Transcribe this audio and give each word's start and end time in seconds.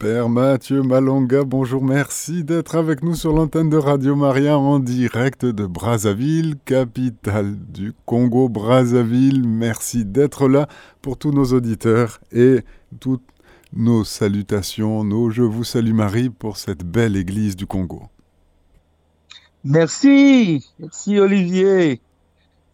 Père 0.00 0.30
Mathieu 0.30 0.82
Malonga, 0.82 1.44
bonjour, 1.44 1.84
merci 1.84 2.42
d'être 2.42 2.74
avec 2.74 3.02
nous 3.02 3.14
sur 3.14 3.34
l'antenne 3.34 3.68
de 3.68 3.76
Radio 3.76 4.16
Maria 4.16 4.56
en 4.58 4.78
direct 4.78 5.44
de 5.44 5.66
Brazzaville, 5.66 6.56
capitale 6.64 7.54
du 7.54 7.92
Congo 8.06 8.48
Brazzaville. 8.48 9.46
Merci 9.46 10.06
d'être 10.06 10.48
là 10.48 10.68
pour 11.02 11.18
tous 11.18 11.32
nos 11.32 11.52
auditeurs 11.52 12.18
et 12.32 12.60
toutes 12.98 13.26
nos 13.74 14.02
salutations, 14.02 15.04
nos 15.04 15.28
Je 15.28 15.42
vous 15.42 15.64
salue 15.64 15.92
Marie 15.92 16.30
pour 16.30 16.56
cette 16.56 16.82
belle 16.82 17.14
église 17.14 17.54
du 17.54 17.66
Congo. 17.66 18.04
Merci, 19.64 20.66
merci 20.78 21.18
Olivier. 21.18 22.00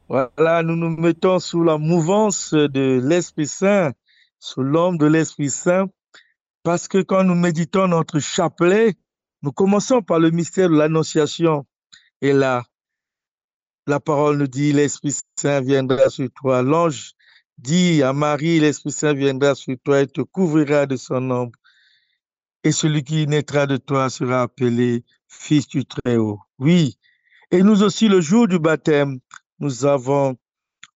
Voilà, 0.08 0.62
nous 0.62 0.76
nous 0.76 0.96
mettons 0.96 1.40
sous 1.40 1.64
la 1.64 1.76
mouvance 1.76 2.54
de 2.54 3.00
l'Esprit 3.02 3.48
Saint, 3.48 3.94
sous 4.38 4.62
l'homme 4.62 4.96
de 4.96 5.06
l'Esprit 5.06 5.50
Saint, 5.50 5.86
parce 6.66 6.88
que 6.88 6.98
quand 7.00 7.22
nous 7.22 7.36
méditons 7.36 7.86
notre 7.86 8.18
chapelet, 8.18 8.96
nous 9.42 9.52
commençons 9.52 10.02
par 10.02 10.18
le 10.18 10.32
mystère 10.32 10.68
de 10.68 10.74
l'Annonciation. 10.74 11.64
Et 12.20 12.32
là, 12.32 12.64
la 13.86 14.00
parole 14.00 14.38
nous 14.38 14.48
dit, 14.48 14.72
l'Esprit 14.72 15.14
Saint 15.36 15.60
viendra 15.60 16.10
sur 16.10 16.28
toi. 16.34 16.62
L'ange 16.62 17.12
dit 17.56 18.02
à 18.02 18.12
Marie, 18.12 18.58
l'Esprit 18.58 18.90
Saint 18.90 19.14
viendra 19.14 19.54
sur 19.54 19.76
toi 19.84 20.00
et 20.00 20.08
te 20.08 20.22
couvrira 20.22 20.86
de 20.86 20.96
son 20.96 21.30
ombre. 21.30 21.56
Et 22.64 22.72
celui 22.72 23.04
qui 23.04 23.28
naîtra 23.28 23.68
de 23.68 23.76
toi 23.76 24.10
sera 24.10 24.42
appelé 24.42 25.04
Fils 25.28 25.68
du 25.68 25.84
Très-Haut. 25.84 26.40
Oui. 26.58 26.98
Et 27.52 27.62
nous 27.62 27.84
aussi, 27.84 28.08
le 28.08 28.20
jour 28.20 28.48
du 28.48 28.58
baptême, 28.58 29.20
nous 29.60 29.84
avons 29.84 30.36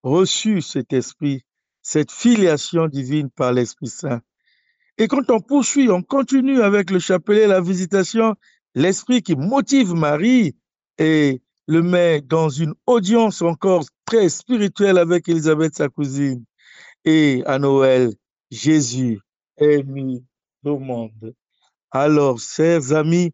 reçu 0.02 0.62
cet 0.62 0.92
esprit, 0.92 1.44
cette 1.80 2.10
filiation 2.10 2.88
divine 2.88 3.30
par 3.30 3.52
l'Esprit 3.52 3.86
Saint. 3.86 4.20
Et 5.00 5.08
quand 5.08 5.30
on 5.30 5.40
poursuit, 5.40 5.88
on 5.88 6.02
continue 6.02 6.60
avec 6.60 6.90
le 6.90 6.98
chapelet, 6.98 7.46
la 7.46 7.62
visitation, 7.62 8.36
l'esprit 8.74 9.22
qui 9.22 9.34
motive 9.34 9.94
Marie 9.94 10.54
et 10.98 11.40
le 11.66 11.80
met 11.80 12.20
dans 12.20 12.50
une 12.50 12.74
audience 12.84 13.40
encore 13.40 13.86
très 14.04 14.28
spirituelle 14.28 14.98
avec 14.98 15.26
Élisabeth, 15.26 15.74
sa 15.74 15.88
cousine. 15.88 16.44
Et 17.06 17.42
à 17.46 17.58
Noël, 17.58 18.12
Jésus 18.50 19.18
est 19.56 19.82
mis 19.84 20.22
au 20.64 20.78
monde. 20.78 21.34
Alors, 21.90 22.38
chers 22.38 22.92
amis, 22.92 23.32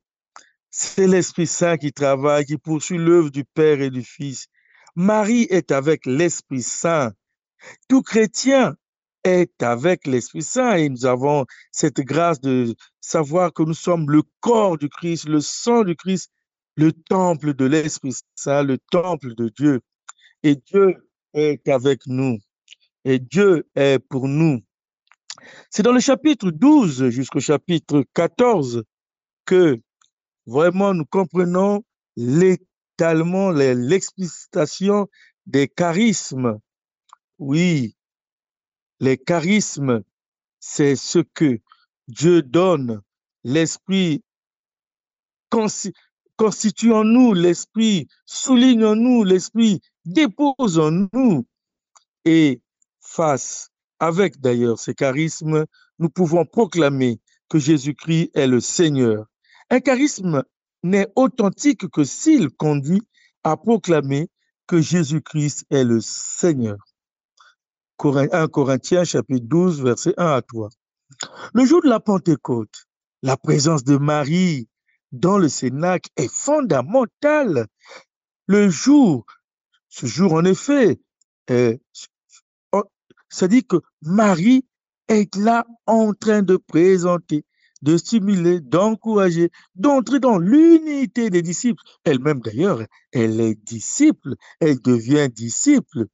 c'est 0.70 1.08
l'Esprit 1.08 1.48
Saint 1.48 1.78
qui 1.78 1.92
travaille, 1.92 2.44
qui 2.44 2.58
poursuit 2.58 2.96
l'œuvre 2.96 3.30
du 3.30 3.44
Père 3.44 3.80
et 3.80 3.90
du 3.90 4.04
Fils. 4.04 4.46
Marie 4.94 5.48
est 5.50 5.72
avec 5.72 6.06
l'Esprit 6.06 6.62
Saint. 6.62 7.10
Tout 7.88 8.02
chrétien 8.02 8.76
est 9.26 9.62
avec 9.62 10.06
l'Esprit 10.06 10.42
Saint 10.42 10.76
et 10.76 10.88
nous 10.88 11.04
avons 11.04 11.46
cette 11.72 12.00
grâce 12.00 12.40
de 12.40 12.74
savoir 13.00 13.52
que 13.52 13.64
nous 13.64 13.74
sommes 13.74 14.10
le 14.10 14.22
corps 14.40 14.78
du 14.78 14.88
Christ, 14.88 15.28
le 15.28 15.40
sang 15.40 15.82
du 15.82 15.96
Christ, 15.96 16.30
le 16.76 16.92
temple 16.92 17.54
de 17.54 17.64
l'Esprit 17.64 18.14
Saint, 18.36 18.62
le 18.62 18.78
temple 18.90 19.34
de 19.34 19.48
Dieu. 19.48 19.80
Et 20.44 20.54
Dieu 20.54 20.94
est 21.34 21.68
avec 21.68 22.06
nous. 22.06 22.38
Et 23.04 23.18
Dieu 23.18 23.68
est 23.74 23.98
pour 23.98 24.28
nous. 24.28 24.60
C'est 25.70 25.82
dans 25.82 25.92
le 25.92 26.00
chapitre 26.00 26.50
12 26.50 27.10
jusqu'au 27.10 27.40
chapitre 27.40 28.04
14 28.14 28.84
que 29.44 29.78
vraiment 30.46 30.94
nous 30.94 31.04
comprenons 31.04 31.84
les 32.16 32.58
l'explicitation 32.98 35.06
des 35.44 35.68
charismes. 35.68 36.58
Oui, 37.38 37.94
les 39.00 39.18
charismes, 39.18 40.02
c'est 40.60 40.96
ce 40.96 41.18
que 41.18 41.60
Dieu 42.08 42.42
donne. 42.42 43.02
L'Esprit 43.44 44.22
constitue 46.36 46.92
en 46.92 47.04
nous, 47.04 47.32
l'Esprit 47.32 48.08
souligne 48.24 48.84
en 48.84 48.96
nous, 48.96 49.24
l'Esprit 49.24 49.80
dépose 50.04 50.78
en 50.78 51.08
nous. 51.12 51.46
Et 52.24 52.60
face, 53.00 53.70
avec 54.00 54.40
d'ailleurs 54.40 54.78
ces 54.78 54.94
charismes, 54.94 55.66
nous 55.98 56.08
pouvons 56.10 56.44
proclamer 56.44 57.20
que 57.48 57.58
Jésus-Christ 57.58 58.30
est 58.34 58.48
le 58.48 58.60
Seigneur. 58.60 59.26
Un 59.70 59.80
charisme 59.80 60.42
n'est 60.82 61.08
authentique 61.16 61.88
que 61.88 62.04
s'il 62.04 62.50
conduit 62.50 63.02
à 63.44 63.56
proclamer 63.56 64.28
que 64.66 64.80
Jésus-Christ 64.80 65.66
est 65.70 65.84
le 65.84 66.00
Seigneur. 66.00 66.78
1 67.98 68.48
Corinthiens 68.48 69.04
chapitre 69.04 69.46
12, 69.46 69.82
verset 69.82 70.14
1 70.16 70.26
à 70.26 70.42
3. 70.42 70.68
Le 71.54 71.64
jour 71.64 71.82
de 71.82 71.88
la 71.88 72.00
Pentecôte, 72.00 72.86
la 73.22 73.36
présence 73.36 73.84
de 73.84 73.96
Marie 73.96 74.68
dans 75.12 75.38
le 75.38 75.48
Cénacle 75.48 76.10
est 76.16 76.32
fondamentale. 76.32 77.66
Le 78.46 78.68
jour, 78.68 79.24
ce 79.88 80.06
jour 80.06 80.34
en 80.34 80.44
effet, 80.44 81.00
ça 83.28 83.48
dit 83.48 83.64
que 83.64 83.76
Marie 84.02 84.66
est 85.08 85.34
là 85.36 85.64
en 85.86 86.12
train 86.12 86.42
de 86.42 86.56
présenter 86.56 87.44
de 87.82 87.96
stimuler, 87.96 88.60
d'encourager, 88.60 89.50
d'entrer 89.74 90.18
dans 90.18 90.38
l'unité 90.38 91.30
des 91.30 91.42
disciples. 91.42 91.82
Elle-même 92.04 92.40
d'ailleurs, 92.40 92.82
elle 93.12 93.40
est 93.40 93.54
disciple, 93.54 94.34
elle 94.60 94.80
devient 94.80 95.28
disciple. 95.32 96.06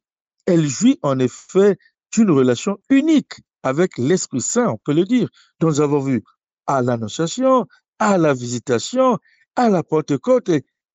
Elle 0.47 0.67
jouit 0.67 0.99
en 1.03 1.19
effet 1.19 1.79
d'une 2.13 2.31
relation 2.31 2.79
unique 2.91 3.35
avec 3.63 3.97
l'Esprit 3.99 4.41
Saint, 4.41 4.69
on 4.69 4.79
peut 4.79 4.93
le 4.93 5.05
dire, 5.05 5.29
dont 5.61 5.69
nous 5.69 5.81
avons 5.81 6.01
vu 6.01 6.23
à 6.67 6.83
l'Annonciation, 6.83 7.67
à 7.99 8.19
la 8.19 8.35
Visitation, 8.35 9.19
à 9.57 9.69
la 9.69 9.83
Pentecôte. 9.83 10.51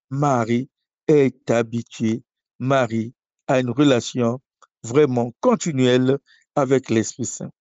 Marie 0.09 0.69
est 1.07 1.49
habituée, 1.51 2.23
Marie 2.59 3.13
a 3.47 3.59
une 3.59 3.69
relation 3.69 4.39
vraiment 4.83 5.33
continuelle 5.41 6.19
avec 6.55 6.89
l'Esprit 6.89 7.25
Saint. 7.25 7.51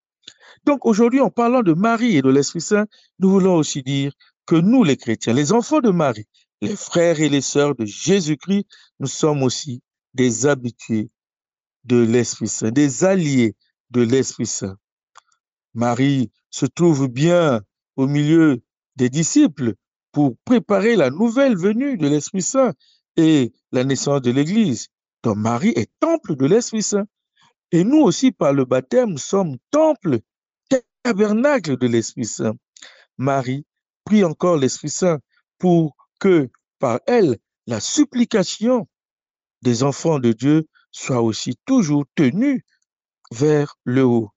Donc 0.65 0.87
aujourd'hui, 0.87 1.21
en 1.21 1.31
parlant 1.31 1.63
de 1.63 1.73
Marie 1.73 2.17
et 2.17 2.23
de 2.23 2.31
l'Esprit 2.31 2.61
Saint, 2.61 2.87
nous 3.19 3.31
voulons 3.31 3.55
aussi 3.55 3.83
dire 3.83 4.13
que 4.47 4.57
nous, 4.57 4.85
les 4.85 4.97
chrétiens, 4.97 5.33
les 5.33 5.53
enfants 5.53 5.81
de 5.81 5.91
Marie, 5.91 6.27
les 6.63 6.77
frères 6.77 7.21
et 7.21 7.29
les 7.29 7.41
sœurs 7.41 7.75
de 7.75 7.85
Jésus-Christ, 7.85 8.67
nous 9.01 9.07
sommes 9.07 9.43
aussi 9.43 9.83
des 10.15 10.47
habitués 10.47 11.11
de 11.87 11.97
l'Esprit 11.97 12.49
Saint, 12.49 12.71
des 12.71 13.05
alliés 13.05 13.55
de 13.91 14.03
l'Esprit 14.03 14.47
Saint. 14.47 14.77
Marie 15.75 16.31
se 16.51 16.67
trouve 16.67 17.09
bien 17.09 17.63
au 17.97 18.07
milieu 18.07 18.63
des 18.97 19.09
disciples 19.09 19.75
pour 20.13 20.37
préparer 20.45 20.97
la 20.97 21.11
nouvelle 21.11 21.57
venue 21.57 21.97
de 21.97 22.09
l'Esprit 22.09 22.43
Saint 22.43 22.73
et 23.17 23.53
la 23.73 23.85
naissance 23.85 24.23
de 24.23 24.31
l'Église. 24.31 24.89
Donc 25.23 25.37
Marie 25.37 25.73
est 25.77 25.91
temple 26.01 26.37
de 26.37 26.47
l'Esprit 26.47 26.83
Saint. 26.83 27.07
Et 27.73 27.85
nous 27.85 27.99
aussi, 27.99 28.33
par 28.33 28.53
le 28.53 28.65
baptême, 28.65 29.19
sommes 29.19 29.57
temple, 29.71 30.21
tabernacle 31.03 31.77
de 31.77 31.87
l'Esprit 31.87 32.25
Saint. 32.25 32.55
Marie 33.19 33.65
prie 34.05 34.25
encore 34.25 34.57
l'Esprit 34.57 34.91
Saint 34.91 35.19
pour 35.59 35.97
que 36.21 36.49
par 36.79 37.01
elle, 37.07 37.39
la 37.67 37.81
supplication 37.81 38.89
des 39.63 39.83
enfants 39.83 40.19
de 40.19 40.33
Dieu 40.33 40.67
soit 40.97 41.21
aussi 41.21 41.57
toujours 41.67 42.05
tenue 42.15 42.65
vers 43.31 43.77
le 43.85 44.05
haut. 44.05 44.31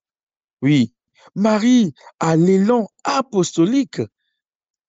Oui, 0.62 0.94
Marie 1.36 1.94
a 2.20 2.36
l'élan 2.36 2.90
apostolique 3.06 4.02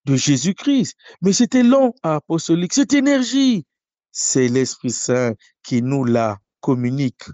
de 0.04 0.16
Jésus-Christ, 0.16 0.97
mais 1.22 1.32
cet 1.32 1.54
élan 1.54 1.94
apostolique, 2.03 2.72
cette 2.72 2.92
énergie, 2.92 3.66
c'est 4.10 4.48
l'Esprit 4.48 4.91
Saint 4.91 5.34
qui 5.62 5.80
nous 5.80 6.04
la 6.04 6.41
communique. 6.60 7.26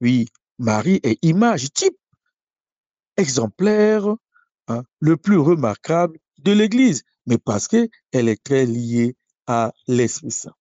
Oui, 0.00 0.28
Marie 0.58 1.00
est 1.02 1.18
image, 1.22 1.72
type, 1.72 1.98
exemplaire, 3.16 4.06
hein, 4.68 4.84
le 5.00 5.16
plus 5.16 5.38
remarquable 5.38 6.18
de 6.38 6.52
l'Église, 6.52 7.02
mais 7.26 7.38
parce 7.38 7.66
qu'elle 7.66 7.88
est 8.12 8.44
très 8.44 8.64
liée 8.64 9.16
à 9.48 9.72
l'Esprit 9.88 10.30
Saint. 10.30 10.54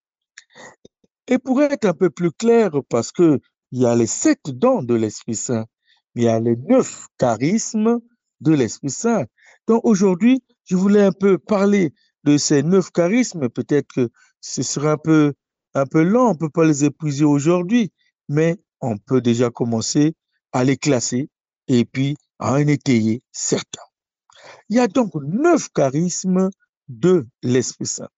Et 1.31 1.39
pour 1.39 1.63
être 1.63 1.85
un 1.85 1.93
peu 1.93 2.09
plus 2.09 2.33
clair, 2.33 2.71
parce 2.89 3.13
qu'il 3.13 3.39
y 3.71 3.85
a 3.85 3.95
les 3.95 4.05
sept 4.05 4.49
dons 4.49 4.83
de 4.83 4.95
l'Esprit 4.95 5.35
Saint, 5.35 5.65
il 6.13 6.23
y 6.23 6.27
a 6.27 6.41
les 6.41 6.57
neuf 6.57 7.07
charismes 7.17 8.01
de 8.41 8.51
l'Esprit 8.51 8.89
Saint. 8.89 9.25
Donc 9.65 9.79
aujourd'hui, 9.85 10.43
je 10.65 10.75
voulais 10.75 11.03
un 11.03 11.13
peu 11.13 11.37
parler 11.37 11.93
de 12.25 12.35
ces 12.35 12.63
neuf 12.63 12.91
charismes. 12.91 13.47
Peut-être 13.47 13.87
que 13.95 14.09
ce 14.41 14.61
sera 14.61 14.91
un 14.91 14.97
peu, 14.97 15.33
un 15.73 15.85
peu 15.85 16.03
lent, 16.03 16.31
on 16.31 16.33
ne 16.33 16.37
peut 16.37 16.49
pas 16.49 16.65
les 16.65 16.83
épuiser 16.83 17.23
aujourd'hui, 17.23 17.93
mais 18.27 18.57
on 18.81 18.97
peut 18.97 19.21
déjà 19.21 19.49
commencer 19.49 20.15
à 20.51 20.65
les 20.65 20.75
classer 20.75 21.29
et 21.69 21.85
puis 21.85 22.17
à 22.39 22.55
en 22.55 22.67
étayer 22.67 23.23
certains. 23.31 23.87
Il 24.67 24.75
y 24.75 24.79
a 24.79 24.89
donc 24.89 25.15
neuf 25.15 25.69
charismes 25.73 26.49
de 26.89 27.25
l'Esprit 27.41 27.85
Saint. 27.85 28.09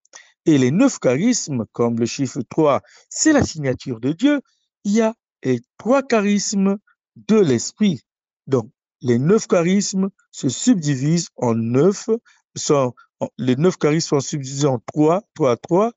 Et 0.45 0.57
les 0.57 0.71
neuf 0.71 0.99
charismes, 0.99 1.65
comme 1.71 1.99
le 1.99 2.05
chiffre 2.05 2.41
3, 2.49 2.81
c'est 3.09 3.31
la 3.31 3.43
signature 3.43 3.99
de 3.99 4.11
Dieu, 4.11 4.41
il 4.83 4.93
y 4.93 5.01
a 5.01 5.13
les 5.43 5.61
trois 5.77 6.03
charismes 6.03 6.77
de 7.15 7.37
l'Esprit. 7.39 8.01
Donc, 8.47 8.69
les 9.01 9.19
neuf 9.19 9.47
charismes 9.47 10.09
se 10.31 10.49
subdivisent 10.49 11.29
en 11.35 11.55
neuf, 11.55 12.09
sont, 12.55 12.93
les 13.37 13.55
neuf 13.55 13.77
charismes 13.77 14.09
sont 14.09 14.19
subdivisés 14.21 14.67
en 14.67 14.79
trois, 14.79 15.23
trois, 15.33 15.57
trois. 15.57 15.91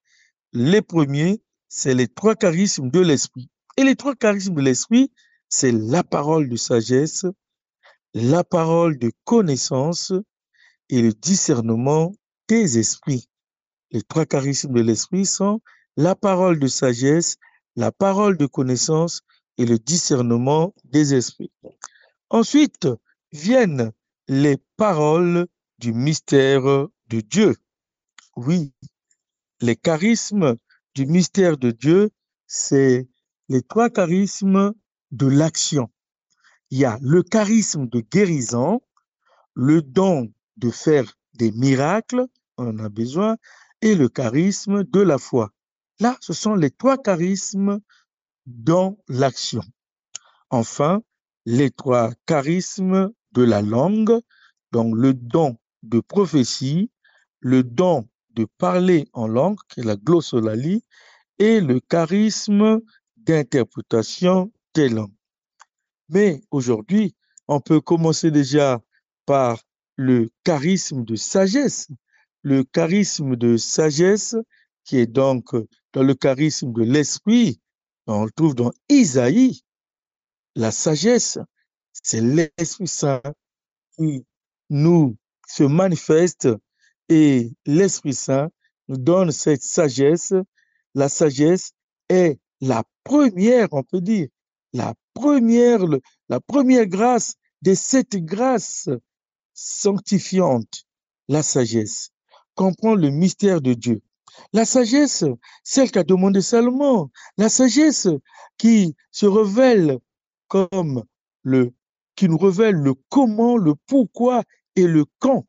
Les 0.53 0.83
premiers, 0.83 1.41
c'est 1.69 1.95
les 1.95 2.09
trois 2.09 2.35
charismes 2.35 2.91
de 2.91 3.01
l'esprit. 3.01 3.49
Et 3.77 3.85
les 3.85 3.97
trois 3.97 4.15
charismes 4.15 4.55
de 4.55 4.61
l'esprit, 4.61 5.13
c'est 5.49 5.73
la 5.73 6.03
parole 6.03 6.49
de 6.49 6.57
sagesse, 6.57 7.27
la 8.15 8.43
parole 8.43 8.99
de 8.99 9.13
connaissance 9.25 10.13
et 10.89 11.03
le 11.03 11.13
discernement 11.13 12.13
des 12.49 12.79
esprits. 12.79 13.29
Les 13.97 14.03
trois 14.03 14.27
charismes 14.27 14.75
de 14.75 14.83
l'esprit 14.83 15.25
sont 15.25 15.63
la 15.97 16.15
parole 16.15 16.59
de 16.59 16.67
sagesse, 16.67 17.39
la 17.77 17.91
parole 17.91 18.37
de 18.37 18.45
connaissance 18.45 19.23
et 19.57 19.65
le 19.65 19.79
discernement 19.79 20.75
des 20.85 21.15
esprits. 21.15 21.51
Ensuite 22.29 22.89
viennent 23.33 23.93
les 24.29 24.59
paroles 24.77 25.47
du 25.79 25.95
mystère 25.95 26.63
de 26.63 27.21
Dieu. 27.23 27.57
Oui, 28.37 28.75
les 29.63 29.77
charismes 29.77 30.57
du 30.95 31.07
mystère 31.07 31.57
de 31.57 31.71
Dieu, 31.71 32.11
c'est 32.47 33.09
les 33.49 33.63
trois 33.63 33.89
charismes 33.89 34.75
de 35.11 35.27
l'action. 35.27 35.89
Il 36.71 36.77
y 36.81 36.85
a 36.85 36.99
le 37.01 37.23
charisme 37.23 37.89
de 37.89 38.01
guérison, 38.01 38.83
le 39.55 39.81
don 39.81 40.31
de 40.59 40.71
faire 40.71 41.17
des 41.33 41.51
miracles, 41.53 42.27
on 42.59 42.69
en 42.69 42.79
a 42.79 42.91
besoin, 42.91 43.39
et 43.83 43.95
le 43.95 44.09
charisme 44.09 44.85
de 44.85 45.01
la 45.01 45.19
foi. 45.19 45.53
Là, 46.01 46.17
ce 46.21 46.33
sont 46.33 46.55
les 46.55 46.71
trois 46.71 46.99
charismes 46.99 47.81
dans 48.47 48.99
l'action. 49.09 49.63
Enfin, 50.51 51.03
les 51.45 51.71
trois 51.71 52.13
charismes 52.27 53.11
de 53.33 53.43
la 53.43 53.63
langue, 53.63 54.21
donc 54.73 54.95
le 54.97 55.15
don 55.15 55.57
de 55.83 56.01
prophétie, 56.01 56.91
le 57.41 57.63
don 57.63 58.09
de 58.31 58.47
parler 58.59 59.09
en 59.13 59.27
langue, 59.27 59.59
qui 59.69 59.81
est 59.81 59.85
la 59.85 59.97
glossolalie, 59.97 60.85
et 61.39 61.61
le 61.61 61.81
charisme 61.81 62.81
d'interprétation 63.17 64.53
des 64.75 64.89
langues. 64.89 65.15
Mais 66.09 66.41
aujourd'hui, 66.51 67.15
on 67.49 67.61
peut 67.61 67.81
commencer 67.81 68.31
déjà 68.31 68.81
par 69.25 69.59
le 69.97 70.31
charisme 70.45 71.05
de 71.05 71.17
sagesse. 71.17 71.89
Le 72.43 72.65
charisme 72.65 73.37
de 73.37 73.57
sagesse, 73.57 74.37
qui 74.85 74.99
est 74.99 75.07
donc 75.07 75.55
dans 75.93 76.03
le 76.03 76.15
charisme 76.15 76.73
de 76.73 76.83
l'esprit, 76.83 77.61
on 78.07 78.25
le 78.25 78.31
trouve 78.31 78.55
dans 78.55 78.73
Isaïe. 78.89 79.63
La 80.55 80.71
sagesse, 80.71 81.39
c'est 81.93 82.21
l'Esprit 82.21 82.87
Saint 82.89 83.23
qui 83.97 84.25
nous 84.71 85.17
se 85.49 85.65
manifeste 85.65 86.49
et 87.09 87.53
l'Esprit 87.67 88.15
Saint 88.15 88.51
nous 88.89 88.97
donne 88.97 89.33
cette 89.33 89.63
sagesse. 89.63 90.35
La 90.95 91.09
sagesse 91.09 91.73
est 92.09 92.39
la 92.61 92.85
première, 93.05 93.69
on 93.73 93.83
peut 93.83 94.01
dire, 94.01 94.29
la 94.73 94.95
première, 95.15 96.87
grâce 96.87 97.35
de 97.63 97.75
cette 97.75 98.17
grâce 98.17 98.89
sanctifiante, 99.55 100.85
la 101.29 101.43
sagesse, 101.43 102.11
comprend 102.57 102.97
le 102.97 103.11
mystère 103.11 103.61
de 103.61 103.75
Dieu. 103.75 104.03
La 104.53 104.65
sagesse, 104.65 105.25
celle 105.63 105.91
qu'a 105.93 106.03
demandé 106.03 106.43
Salomon, 106.43 107.11
la 107.39 107.49
sagesse 107.49 108.09
qui 108.59 108.97
se 109.13 109.27
révèle 109.27 109.99
comme 110.49 111.05
le, 111.43 111.73
qui 112.17 112.29
nous 112.29 112.39
révèle 112.39 112.75
le 112.75 112.95
comment, 113.09 113.57
le 113.57 113.75
pourquoi 113.87 114.43
et 114.75 114.87
le 114.87 115.05
quand 115.21 115.47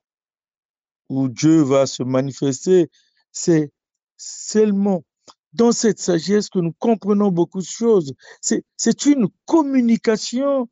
où 1.09 1.29
Dieu 1.29 1.61
va 1.61 1.85
se 1.85 2.03
manifester, 2.03 2.89
c'est 3.31 3.71
seulement 4.17 5.03
dans 5.53 5.71
cette 5.71 5.99
sagesse 5.99 6.49
que 6.49 6.59
nous 6.59 6.73
comprenons 6.73 7.31
beaucoup 7.31 7.61
de 7.61 7.65
choses. 7.65 8.13
C'est 8.41 9.05
une 9.05 9.27
communication 9.45 10.69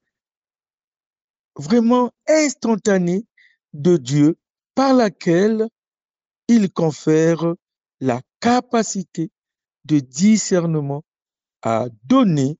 vraiment 1.55 2.11
instantanée 2.27 3.25
de 3.73 3.97
Dieu 3.97 4.37
par 4.73 4.93
laquelle 4.93 5.67
il 6.47 6.71
confère 6.71 7.53
la 7.99 8.21
capacité 8.39 9.31
de 9.85 9.99
discernement 9.99 11.03
à 11.61 11.87
donner 12.03 12.57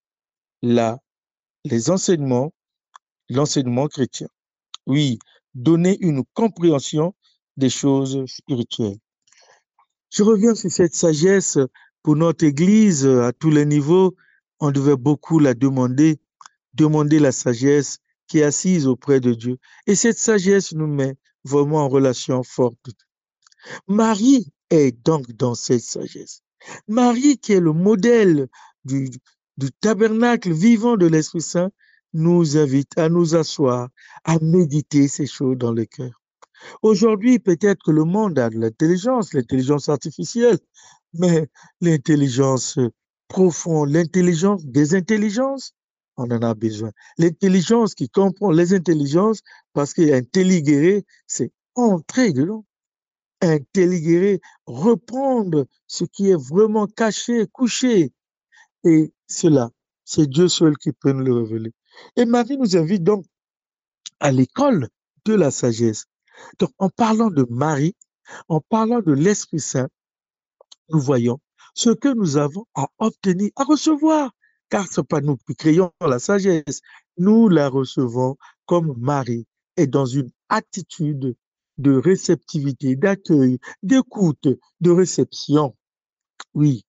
les 0.62 1.90
enseignements, 1.90 2.54
l'enseignement 3.30 3.88
chrétien. 3.88 4.28
Oui, 4.88 5.20
donner 5.54 5.98
une 6.02 6.24
compréhension 6.34 7.14
des 7.58 7.70
choses 7.70 8.26
spirituelles. 8.28 8.98
Je 10.10 10.24
reviens 10.24 10.56
sur 10.56 10.72
cette 10.72 10.96
sagesse 10.96 11.58
pour 12.04 12.16
notre 12.16 12.46
Église 12.46 13.06
à 13.06 13.34
tous 13.34 13.50
les 13.50 13.66
niveaux. 13.66 14.16
On 14.60 14.72
devait 14.72 14.96
beaucoup 14.96 15.40
la 15.40 15.54
demander, 15.54 16.20
demander 16.74 17.20
la 17.20 17.32
sagesse 17.32 18.00
qui 18.28 18.40
est 18.40 18.44
assise 18.44 18.88
auprès 18.88 19.20
de 19.20 19.34
Dieu. 19.34 19.58
Et 19.88 19.96
cette 19.96 20.18
sagesse 20.18 20.74
nous 20.74 20.88
met 20.88 21.16
vraiment 21.44 21.84
en 21.84 21.90
relation 21.90 22.44
forte. 22.44 22.92
Marie 23.88 24.52
est 24.70 24.92
donc 25.06 25.32
dans 25.34 25.56
cette 25.56 25.82
sagesse. 25.82 26.42
Marie, 26.88 27.38
qui 27.38 27.54
est 27.54 27.60
le 27.60 27.74
modèle 27.74 28.48
du, 28.84 29.10
tabernacle 29.82 30.52
vivant 30.52 30.98
de 30.98 31.06
l'Esprit 31.06 31.42
Saint, 31.42 31.72
nous 32.14 32.58
invite 32.58 32.98
à 32.98 33.10
nous 33.10 33.36
asseoir, 33.36 33.90
à 34.24 34.40
méditer 34.40 35.08
ces 35.08 35.28
choses 35.28 35.58
dans 35.58 35.74
le 35.74 35.86
cœur. 35.86 36.22
Aujourd'hui, 36.82 37.40
peut-être 37.40 37.84
que 37.84 37.92
le 37.92 38.06
monde 38.06 38.40
a 38.40 38.50
de 38.50 38.58
l'intelligence, 38.58 39.34
l'intelligence 39.34 39.90
artificielle, 39.90 40.58
mais 41.14 41.48
l'intelligence 41.82 42.80
profonde, 43.28 43.92
l'intelligence 43.92 44.66
des 44.66 44.96
intelligences, 44.96 45.74
on 46.18 46.24
en 46.32 46.42
a 46.42 46.54
besoin. 46.54 46.92
L'intelligence 47.18 47.94
qui 47.94 48.10
comprend 48.10 48.52
les 48.52 48.74
intelligences, 48.74 49.42
parce 49.74 49.94
qu'intelligérer, 49.94 51.06
c'est 51.28 51.52
entrer 51.76 52.32
dedans. 52.32 52.66
Intelligérer, 53.46 54.42
reprendre 54.66 55.66
ce 55.88 56.04
qui 56.04 56.30
est 56.30 56.42
vraiment 56.50 56.88
caché, 56.88 57.48
couché. 57.48 58.12
Et 58.84 59.14
cela, 59.28 59.70
c'est 60.04 60.28
Dieu 60.28 60.48
seul 60.48 60.78
qui 60.78 60.92
peut 60.92 61.12
nous 61.12 61.24
le 61.24 61.34
révéler. 61.34 61.72
Et 62.16 62.26
Marie 62.26 62.58
nous 62.58 62.76
invite 62.76 63.04
donc 63.04 63.26
à 64.20 64.32
l'école 64.32 64.90
de 65.26 65.34
la 65.34 65.52
sagesse. 65.52 66.06
Donc, 66.60 66.72
en 66.78 66.90
parlant 66.90 67.30
de 67.30 67.46
Marie, 67.50 67.96
en 68.48 68.60
parlant 68.62 69.02
de 69.02 69.14
l'Esprit 69.14 69.60
Saint, 69.60 69.90
nous 70.90 71.00
voyons 71.00 71.40
ce 71.74 71.90
que 71.90 72.14
nous 72.14 72.38
avons 72.38 72.66
à 72.74 72.88
obtenir, 73.00 73.52
à 73.56 73.64
recevoir, 73.64 74.32
car 74.70 74.88
ce 74.92 75.02
n'est 75.02 75.06
pas 75.08 75.22
nous 75.22 75.38
qui 75.38 75.56
créons 75.56 75.92
la 76.02 76.20
sagesse, 76.20 76.82
nous 77.18 77.50
la 77.50 77.70
recevons 77.70 78.38
comme 78.66 78.96
Marie 78.98 79.46
est 79.78 79.88
dans 79.88 80.06
une 80.06 80.32
attitude 80.50 81.36
de 81.78 81.96
réceptivité, 81.96 82.96
d'accueil, 82.96 83.60
d'écoute, 83.84 84.48
de 84.82 84.92
réception. 84.92 85.76
Oui, 86.54 86.86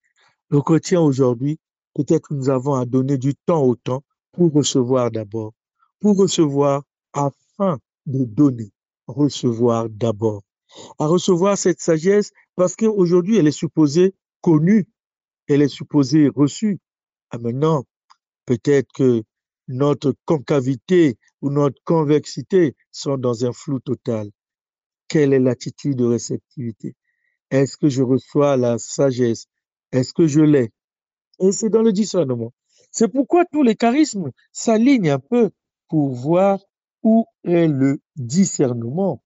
le 0.51 0.61
chrétien 0.61 1.01
aujourd'hui, 1.01 1.59
peut-être 1.95 2.33
nous 2.33 2.51
avons 2.51 2.75
à 2.75 2.85
donner 2.87 3.19
du 3.19 3.35
temps 3.35 3.65
au 3.65 3.75
temps 3.75 4.05
pour 4.33 4.53
recevoir 4.53 5.11
d'abord, 5.11 5.53
pour 6.01 6.17
recevoir 6.17 6.83
afin 7.13 7.79
de 8.07 8.25
donner 8.25 8.71
recevoir 9.07 9.89
d'abord. 9.89 10.43
À 10.99 11.07
recevoir 11.07 11.57
cette 11.57 11.81
sagesse 11.81 12.33
parce 12.55 12.77
qu'aujourd'hui, 12.77 13.37
elle 13.37 13.47
est 13.47 13.53
supposée 13.53 14.15
connue, 14.41 14.87
elle 15.49 15.63
est 15.63 15.69
supposée 15.69 16.29
reçue. 16.29 16.79
Ah, 17.31 17.39
maintenant, 17.39 17.85
peut-être 18.47 18.89
que 18.93 19.23
notre 19.69 20.15
concavité 20.25 21.19
ou 21.41 21.51
notre 21.51 21.81
convexité 21.85 22.77
sont 22.91 23.17
dans 23.17 23.45
un 23.45 23.53
flou 23.53 23.81
total. 23.81 24.31
Quelle 25.09 25.33
est 25.33 25.41
l'attitude 25.41 25.97
de 25.97 26.05
réceptivité? 26.05 26.95
Est-ce 27.51 27.77
que 27.77 27.89
je 27.89 28.03
reçois 28.03 28.57
la 28.57 28.79
sagesse? 28.79 29.47
Est-ce 29.93 30.13
que 30.13 30.27
je 30.27 30.41
l'ai? 30.41 30.73
Et 31.39 31.53
c'est 31.53 31.71
dans 31.71 31.83
le 31.83 31.93
discernement. 31.93 32.53
C'est 32.91 33.09
pourquoi 33.09 33.45
tous 33.45 33.63
les 33.63 33.77
charismes 33.77 34.31
s'alignent 34.53 35.11
un 35.11 35.19
peu 35.19 35.51
pour 35.89 36.13
voir 36.13 36.59
où 37.03 37.27
est 37.45 37.69
le 37.69 38.01
discernement. 38.17 39.23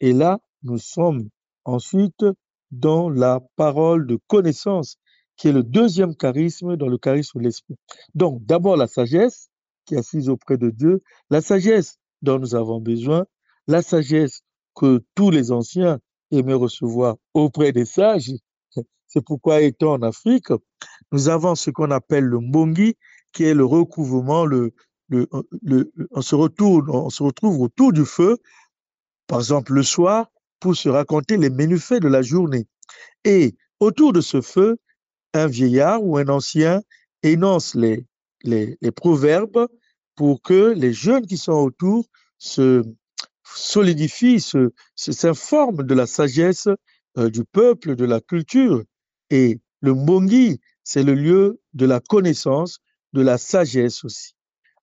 Et 0.00 0.12
là, 0.12 0.38
nous 0.62 0.78
sommes 0.78 1.28
ensuite 1.64 2.24
dans 2.70 3.08
la 3.08 3.40
parole 3.56 4.06
de 4.06 4.18
connaissance, 4.26 4.96
qui 5.36 5.48
est 5.48 5.52
le 5.52 5.62
deuxième 5.62 6.14
charisme 6.14 6.76
dans 6.76 6.88
le 6.88 6.98
charisme 6.98 7.38
de 7.38 7.44
l'esprit. 7.44 7.76
Donc, 8.14 8.44
d'abord 8.44 8.76
la 8.76 8.86
sagesse, 8.86 9.48
qui 9.84 9.94
est 9.94 9.98
assise 9.98 10.28
auprès 10.28 10.58
de 10.58 10.70
Dieu, 10.70 11.02
la 11.30 11.40
sagesse 11.40 11.98
dont 12.22 12.38
nous 12.38 12.54
avons 12.54 12.80
besoin, 12.80 13.26
la 13.66 13.82
sagesse 13.82 14.42
que 14.74 15.02
tous 15.14 15.30
les 15.30 15.52
anciens 15.52 15.98
aimaient 16.30 16.54
recevoir 16.54 17.16
auprès 17.32 17.72
des 17.72 17.84
sages. 17.84 18.32
C'est 19.06 19.24
pourquoi, 19.24 19.60
étant 19.60 19.94
en 19.94 20.02
Afrique, 20.02 20.48
nous 21.12 21.28
avons 21.28 21.54
ce 21.54 21.70
qu'on 21.70 21.90
appelle 21.90 22.24
le 22.24 22.40
mbongi, 22.40 22.96
qui 23.32 23.44
est 23.44 23.54
le 23.54 23.64
recouvrement, 23.64 24.46
on, 25.10 26.22
se 26.22 26.34
retourne, 26.34 26.88
on 26.90 27.10
se 27.10 27.22
retrouve 27.22 27.60
autour 27.60 27.92
du 27.92 28.04
feu, 28.04 28.38
par 29.26 29.40
exemple 29.40 29.72
le 29.72 29.82
soir, 29.82 30.26
pour 30.60 30.76
se 30.76 30.88
raconter 30.88 31.36
les 31.36 31.50
ménufaits 31.50 32.00
de 32.00 32.08
la 32.08 32.22
journée. 32.22 32.66
Et 33.24 33.54
autour 33.80 34.12
de 34.12 34.20
ce 34.20 34.40
feu, 34.40 34.78
un 35.34 35.46
vieillard 35.46 36.02
ou 36.02 36.16
un 36.16 36.28
ancien 36.28 36.80
énonce 37.22 37.74
les 37.74 38.06
proverbes 38.96 39.68
pour 40.14 40.42
que 40.42 40.72
les 40.76 40.92
jeunes 40.92 41.26
qui 41.26 41.36
sont 41.36 41.52
autour 41.52 42.06
se 42.38 42.84
solidifient, 43.44 44.40
s'informent 44.96 45.78
se, 45.78 45.82
de 45.82 45.94
la 45.94 46.06
sagesse 46.06 46.68
euh, 47.18 47.30
du 47.30 47.44
peuple, 47.44 47.96
de 47.96 48.04
la 48.04 48.20
culture. 48.20 48.82
Et 49.30 49.60
le 49.80 49.94
Mongi, 49.94 50.60
c'est 50.82 51.02
le 51.02 51.14
lieu 51.14 51.60
de 51.74 51.86
la 51.86 52.00
connaissance, 52.00 52.80
de 53.12 53.22
la 53.22 53.38
sagesse 53.38 54.04
aussi. 54.04 54.34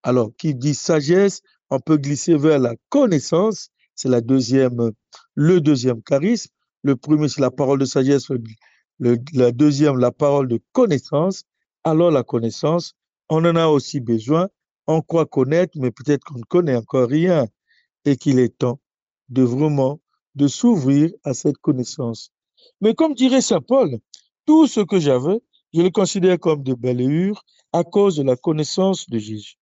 Alors, 0.04 0.32
qui 0.38 0.56
dit 0.56 0.74
sagesse, 0.74 1.42
on 1.70 1.80
peut 1.80 1.98
glisser 1.98 2.36
vers 2.36 2.60
la 2.60 2.76
connaissance, 2.90 3.70
c'est 3.96 4.10
la 4.10 4.22
deuxième, 4.22 4.92
le 5.36 5.62
deuxième 5.62 6.02
charisme. 6.02 6.50
Le 6.84 6.96
premier, 6.96 7.28
c'est 7.28 7.42
la 7.42 7.52
parole 7.52 7.80
de 7.80 7.86
sagesse, 7.86 8.30
le, 9.00 9.52
deuxième, 9.52 9.98
la 10.00 10.12
parole 10.12 10.48
de 10.48 10.60
connaissance. 10.72 11.44
Alors, 11.84 12.10
la 12.10 12.24
connaissance, 12.24 12.94
on 13.30 13.46
en 13.46 13.56
a 13.56 13.68
aussi 13.68 14.00
besoin. 14.00 14.48
On 14.88 15.02
croit 15.02 15.26
connaître, 15.26 15.78
mais 15.78 15.92
peut-être 15.92 16.24
qu'on 16.24 16.40
ne 16.40 16.44
connaît 16.44 16.76
encore 16.76 17.08
rien 17.08 17.48
et 18.06 18.18
qu'il 18.18 18.40
est 18.40 18.58
temps 18.58 18.80
de 19.30 19.44
vraiment 19.44 20.00
de 20.36 20.48
s'ouvrir 20.48 21.12
à 21.24 21.34
cette 21.34 21.58
connaissance. 21.58 22.32
Mais 22.80 22.94
comme 22.94 23.14
dirait 23.14 23.42
Saint 23.42 23.62
Paul, 23.62 24.00
tout 24.46 24.68
ce 24.68 24.82
que 24.82 25.00
j'avais, 25.00 25.42
je 25.74 25.82
le 25.82 25.90
considère 25.90 26.40
comme 26.40 26.64
de 26.64 26.74
balayures 26.74 27.44
à 27.74 27.84
cause 27.84 28.18
de 28.18 28.24
la 28.24 28.36
connaissance 28.36 29.10
de 29.10 29.18
Jésus. 29.20 29.56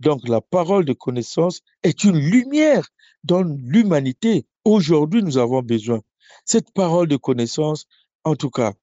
Donc 0.00 0.28
la 0.28 0.40
parole 0.40 0.84
de 0.84 0.92
connaissance 0.92 1.60
est 1.82 2.04
une 2.04 2.18
lumière 2.18 2.86
dont 3.24 3.42
l'humanité, 3.42 4.46
aujourd'hui, 4.64 5.22
nous 5.22 5.38
avons 5.38 5.62
besoin. 5.62 6.00
Cette 6.44 6.72
parole 6.72 7.08
de 7.08 7.16
connaissance, 7.16 7.86
en 8.24 8.36
tout 8.36 8.50
cas, 8.50 8.74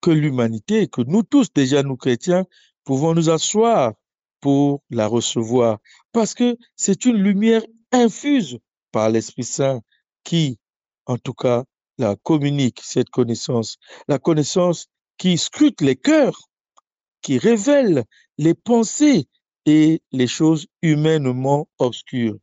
que 0.00 0.10
l'humanité, 0.10 0.88
que 0.88 1.02
nous 1.02 1.22
tous, 1.22 1.52
déjà 1.52 1.82
nous 1.82 1.96
chrétiens, 1.96 2.44
pouvons 2.84 3.14
nous 3.14 3.30
asseoir 3.30 3.94
pour 4.40 4.82
la 4.90 5.06
recevoir, 5.06 5.78
parce 6.12 6.34
que 6.34 6.56
c'est 6.76 7.04
une 7.04 7.16
lumière 7.16 7.62
infuse 7.92 8.58
par 8.92 9.10
l'Esprit 9.10 9.44
Saint 9.44 9.80
qui, 10.24 10.58
en 11.06 11.16
tout 11.18 11.34
cas, 11.34 11.64
la 11.98 12.16
communique, 12.16 12.80
cette 12.82 13.10
connaissance. 13.10 13.76
La 14.08 14.18
connaissance 14.18 14.86
qui 15.16 15.36
scrute 15.36 15.80
les 15.80 15.96
cœurs, 15.96 16.48
qui 17.22 17.38
révèle 17.38 18.04
les 18.38 18.54
pensées 18.54 19.26
et 19.66 20.00
les 20.12 20.26
choses 20.26 20.66
humainement 20.82 21.68
obscures. 21.78 22.38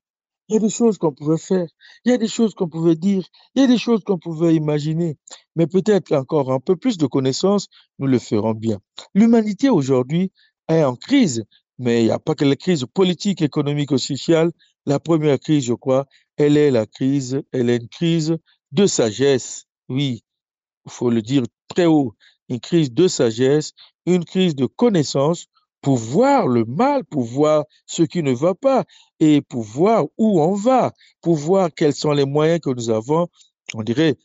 Il 0.47 0.53
y 0.53 0.57
a 0.57 0.59
des 0.59 0.69
choses 0.69 0.99
qu'on 0.99 1.11
pouvait 1.11 1.39
faire, 1.39 1.67
il 2.03 2.11
y 2.11 2.13
a 2.13 2.17
des 2.19 2.27
choses 2.27 2.53
qu'on 2.53 2.69
pouvait 2.69 2.95
dire, 2.95 3.23
il 3.55 3.61
y 3.61 3.65
a 3.65 3.67
des 3.67 3.79
choses 3.79 4.03
qu'on 4.03 4.19
pouvait 4.19 4.53
imaginer, 4.53 5.17
mais 5.55 5.65
peut-être 5.65 6.11
encore 6.11 6.51
un 6.51 6.59
peu 6.59 6.75
plus 6.75 6.99
de 6.99 7.07
connaissances, 7.07 7.67
nous 7.97 8.05
le 8.05 8.19
ferons 8.19 8.53
bien. 8.53 8.79
L'humanité 9.15 9.69
aujourd'hui 9.69 10.31
est 10.67 10.83
en 10.83 10.95
crise, 10.95 11.45
mais 11.79 12.03
il 12.03 12.05
n'y 12.05 12.11
a 12.11 12.19
pas 12.19 12.35
que 12.35 12.45
la 12.45 12.55
crise 12.55 12.85
politique, 12.93 13.41
économique 13.41 13.89
ou 13.89 13.97
sociale. 13.97 14.51
La 14.85 14.99
première 14.99 15.39
crise, 15.39 15.65
je 15.65 15.73
crois, 15.73 16.05
elle 16.37 16.57
est 16.57 16.69
la 16.69 16.85
crise, 16.85 17.41
elle 17.51 17.69
est 17.69 17.77
une 17.77 17.89
crise 17.89 18.37
de 18.71 18.85
sagesse. 18.85 19.65
Oui, 19.89 20.23
il 20.85 20.91
faut 20.91 21.09
le 21.09 21.21
dire 21.21 21.43
très 21.69 21.85
haut, 21.85 22.13
une 22.49 22.59
crise 22.59 22.91
de 22.91 23.07
sagesse, 23.07 23.73
une 24.05 24.25
crise 24.25 24.55
de 24.55 24.67
connaissance 24.67 25.47
pour 25.81 25.97
voir 25.97 26.47
le 26.47 26.65
mal, 26.65 27.03
pour 27.05 27.23
voir 27.23 27.65
ce 27.87 28.03
qui 28.03 28.21
ne 28.21 28.31
va 28.31 28.53
pas 28.53 28.85
et 29.19 29.41
pour 29.41 29.63
voir 29.63 30.05
où 30.17 30.41
on 30.41 30.53
va, 30.53 30.93
pour 31.21 31.35
voir 31.35 31.69
quels 31.73 31.93
sont 31.93 32.11
les 32.11 32.25
moyens 32.25 32.59
que 32.59 32.69
nous 32.69 32.89
avons. 32.89 33.27
On 33.73 33.81
dirait 33.81 34.15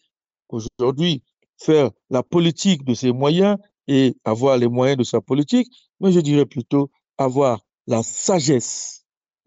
aujourd'hui 0.48 1.22
faire 1.56 1.90
la 2.10 2.22
politique 2.22 2.84
de 2.84 2.94
ces 2.94 3.12
moyens 3.12 3.56
et 3.88 4.14
avoir 4.24 4.58
les 4.58 4.68
moyens 4.68 4.98
de 4.98 5.04
sa 5.04 5.20
politique, 5.20 5.68
mais 6.00 6.12
je 6.12 6.20
dirais 6.20 6.46
plutôt 6.46 6.90
avoir 7.18 7.60
la 7.86 8.02
sagesse 8.02 8.99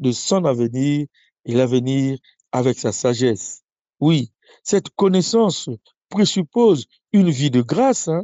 de 0.03 0.11
son 0.11 0.45
avenir 0.45 1.07
et 1.45 1.53
l'avenir 1.53 2.19
avec 2.51 2.77
sa 2.77 2.91
sagesse. 2.91 3.63
Oui, 3.99 4.31
cette 4.63 4.89
connaissance 4.91 5.69
présuppose 6.09 6.85
une 7.11 7.31
vie 7.31 7.49
de 7.49 7.61
grâce 7.61 8.07
hein, 8.07 8.23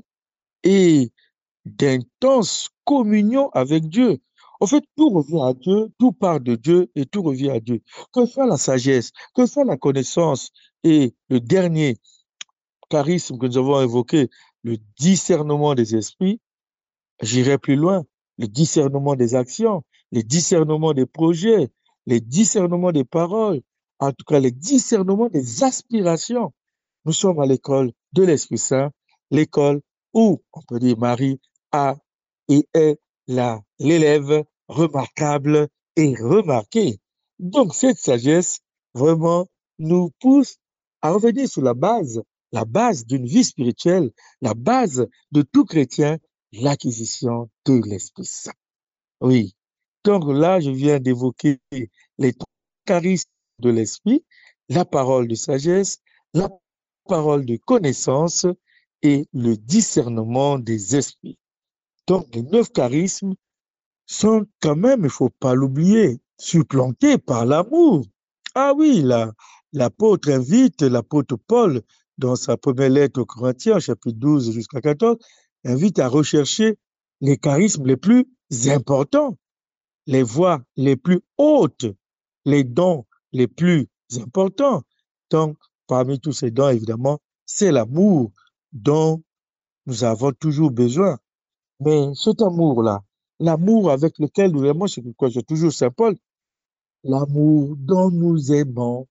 et 0.64 1.12
d'intense 1.66 2.70
communion 2.86 3.50
avec 3.50 3.88
Dieu. 3.90 4.20
En 4.60 4.68
fait, 4.68 4.84
tout 4.98 5.10
revient 5.10 5.42
à 5.42 5.54
Dieu, 5.54 5.90
tout 5.98 6.12
part 6.12 6.40
de 6.42 6.56
Dieu 6.56 6.92
et 6.96 7.06
tout 7.06 7.24
revient 7.24 7.50
à 7.50 7.60
Dieu. 7.60 7.82
Que 8.14 8.26
fait 8.26 8.46
la 8.46 8.58
sagesse 8.58 9.12
Que 9.34 9.46
fait 9.46 9.64
la 9.64 9.78
connaissance 9.78 10.52
Et 10.84 11.16
le 11.30 11.40
dernier 11.40 11.98
charisme 12.90 13.38
que 13.38 13.46
nous 13.46 13.58
avons 13.58 13.82
évoqué, 13.82 14.30
le 14.64 14.78
discernement 14.98 15.76
des 15.76 15.96
esprits, 15.96 16.42
j'irai 17.22 17.58
plus 17.58 17.76
loin, 17.76 18.04
le 18.38 18.48
discernement 18.48 19.16
des 19.16 19.36
actions, 19.36 19.84
le 20.12 20.24
discernement 20.24 20.94
des 20.94 21.06
projets, 21.06 21.70
les 22.06 22.20
discernements 22.20 22.92
des 22.92 23.04
paroles, 23.06 23.62
en 24.00 24.12
tout 24.12 24.26
cas 24.26 24.40
les 24.40 24.52
discernements 24.52 25.30
des 25.30 25.64
aspirations. 25.64 26.54
Nous 27.06 27.14
sommes 27.14 27.40
à 27.40 27.46
l'école 27.46 27.92
de 28.14 28.24
l'Esprit 28.24 28.58
Saint, 28.58 28.92
l'école 29.32 29.82
où, 30.14 30.42
on 30.54 30.62
peut 30.62 30.80
dire, 30.80 30.98
Marie 30.98 31.40
a 31.72 31.98
et 32.48 32.68
est 32.74 33.00
l'élève 33.80 34.44
remarquable 34.68 35.68
et 35.96 36.16
remarqué. 36.16 37.00
Donc 37.38 37.76
cette 37.76 37.98
sagesse 37.98 38.60
vraiment 38.94 39.48
nous 39.78 40.10
pousse 40.20 40.58
à 41.02 41.12
revenir 41.12 41.48
sur 41.48 41.62
la 41.62 41.74
base, 41.74 42.22
la 42.52 42.66
base 42.66 43.06
d'une 43.06 43.26
vie 43.26 43.44
spirituelle, 43.44 44.12
la 44.42 44.54
base 44.54 45.08
de 45.32 45.42
tout 45.44 45.66
chrétien, 45.66 46.18
l'acquisition 46.52 47.50
de 47.66 47.82
l'Esprit 47.88 48.26
Saint. 48.26 48.54
Oui. 49.22 49.54
Donc 50.04 50.24
là, 50.28 50.60
je 50.60 50.70
viens 50.70 51.00
d'évoquer 51.00 51.60
les 52.18 52.34
charismes 52.86 53.30
de 53.62 53.70
l'Esprit, 53.70 54.24
la 54.70 54.86
parole 54.86 55.28
de 55.28 55.36
sagesse, 55.36 56.00
la 56.34 56.50
parole 57.06 57.46
de 57.46 57.58
connaissance 57.58 58.46
et 59.02 59.28
le 59.34 59.58
discernement 59.58 60.60
des 60.60 60.96
esprits. 60.96 61.38
Donc 62.08 62.34
les 62.34 62.44
neuf 62.44 62.72
charismes 62.72 63.34
sont 64.06 64.46
quand 64.62 64.76
même, 64.76 65.02
il 65.02 65.04
ne 65.04 65.10
faut 65.10 65.30
pas 65.40 65.54
l'oublier, 65.54 66.20
supplantés 66.38 67.18
par 67.18 67.46
l'amour. 67.46 68.06
Ah 68.56 68.74
oui, 68.76 69.04
l'apôtre 69.74 70.32
invite, 70.32 70.82
l'apôtre 70.82 71.36
Paul, 71.36 71.82
dans 72.18 72.36
sa 72.36 72.58
première 72.58 72.90
lettre 72.90 73.22
aux 73.22 73.26
Corinthiens, 73.26 73.80
chapitre 73.80 74.18
12 74.18 74.52
jusqu'à 74.52 74.82
14, 74.82 75.18
invite 75.66 76.00
à 76.00 76.08
rechercher 76.08 76.78
les 77.22 77.38
charismes 77.38 77.86
les 77.86 77.98
plus 77.98 78.26
importants, 78.68 79.38
les 80.10 80.24
voies 80.24 80.60
les 80.76 80.96
plus 80.96 81.22
hautes, 81.38 81.86
les 82.44 82.64
dons 82.64 83.06
les 83.32 83.48
plus 83.48 83.88
importants. 84.18 84.82
Donc, 85.30 85.56
parmi 85.86 86.20
tous 86.20 86.34
ces 86.34 86.50
dons, 86.50 86.70
évidemment, 86.70 87.20
c'est 87.46 87.72
l'amour 87.72 88.32
dont 88.72 89.22
nous 89.86 90.04
avons 90.04 90.32
toujours 90.32 90.72
besoin. 90.72 91.20
Mais 91.80 92.12
cet 92.16 92.42
amour-là, 92.42 93.04
l'amour 93.40 93.92
avec 93.92 94.18
lequel 94.18 94.52
nous 94.52 94.66
aimons, 94.66 94.88
c'est 94.88 95.04
pourquoi 95.04 95.30
je 95.30 95.42
toujours 95.42 95.72
Saint 95.72 95.92
Paul, 95.92 96.18
l'amour 97.04 97.76
dont 97.78 98.10
nous 98.10 98.52
aimons 98.52 99.08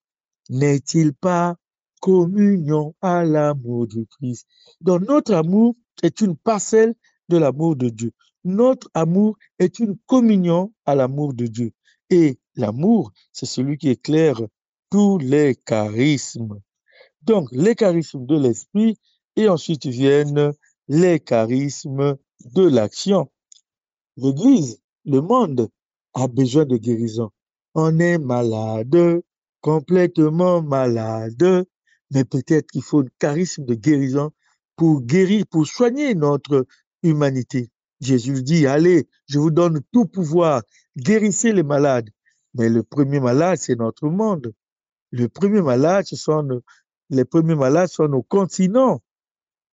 n'est-il 0.49 1.13
pas 1.13 1.55
communion 2.01 2.93
à 2.99 3.23
l'amour 3.23 3.87
du 3.87 4.05
Christ? 4.05 4.45
Donc 4.81 5.07
notre 5.07 5.33
amour 5.33 5.75
est 6.03 6.19
une 6.19 6.35
parcelle 6.35 6.93
de 7.29 7.37
l'amour 7.37 7.77
de 7.77 7.87
Dieu. 7.87 8.11
Notre 8.43 8.89
amour 8.93 9.37
est 9.59 9.79
une 9.79 9.97
communion 10.05 10.73
à 10.85 10.95
l'amour 10.95 11.33
de 11.33 11.47
Dieu. 11.47 11.71
Et 12.09 12.39
l'amour, 12.55 13.11
c'est 13.31 13.45
celui 13.45 13.77
qui 13.77 13.89
éclaire 13.89 14.41
tous 14.89 15.17
les 15.17 15.55
charismes. 15.55 16.59
Donc, 17.21 17.49
les 17.51 17.75
charismes 17.75 18.25
de 18.25 18.37
l'esprit, 18.37 18.97
et 19.35 19.47
ensuite 19.47 19.85
viennent 19.85 20.51
les 20.87 21.19
charismes 21.19 22.17
de 22.55 22.67
l'action. 22.67 23.29
L'Église, 24.17 24.81
le 25.05 25.21
monde, 25.21 25.69
a 26.13 26.27
besoin 26.27 26.65
de 26.65 26.77
guérison. 26.77 27.29
On 27.75 27.99
est 27.99 28.17
malade, 28.17 29.21
complètement 29.61 30.61
malade, 30.61 31.65
mais 32.11 32.25
peut-être 32.25 32.71
qu'il 32.71 32.81
faut 32.81 33.01
un 33.01 33.07
charisme 33.19 33.65
de 33.65 33.75
guérison 33.75 34.31
pour 34.75 35.01
guérir, 35.01 35.45
pour 35.47 35.67
soigner 35.67 36.15
notre 36.15 36.65
humanité. 37.03 37.69
Jésus 38.01 38.43
dit, 38.43 38.67
allez, 38.67 39.07
je 39.27 39.39
vous 39.39 39.51
donne 39.51 39.81
tout 39.91 40.05
pouvoir, 40.05 40.61
guérissez 40.97 41.51
les 41.53 41.63
malades. 41.63 42.09
Mais 42.53 42.69
le 42.69 42.83
premier 42.83 43.19
malade, 43.19 43.57
c'est 43.59 43.75
notre 43.75 44.07
monde. 44.07 44.53
Le 45.11 45.27
premier 45.27 45.61
malade, 45.61 46.05
ce 46.05 46.15
sont 46.15 46.43
nos, 46.43 46.61
les 47.09 47.25
premiers 47.25 47.55
malades 47.55 47.89
sont 47.89 48.07
nos 48.07 48.21
continents. 48.21 49.01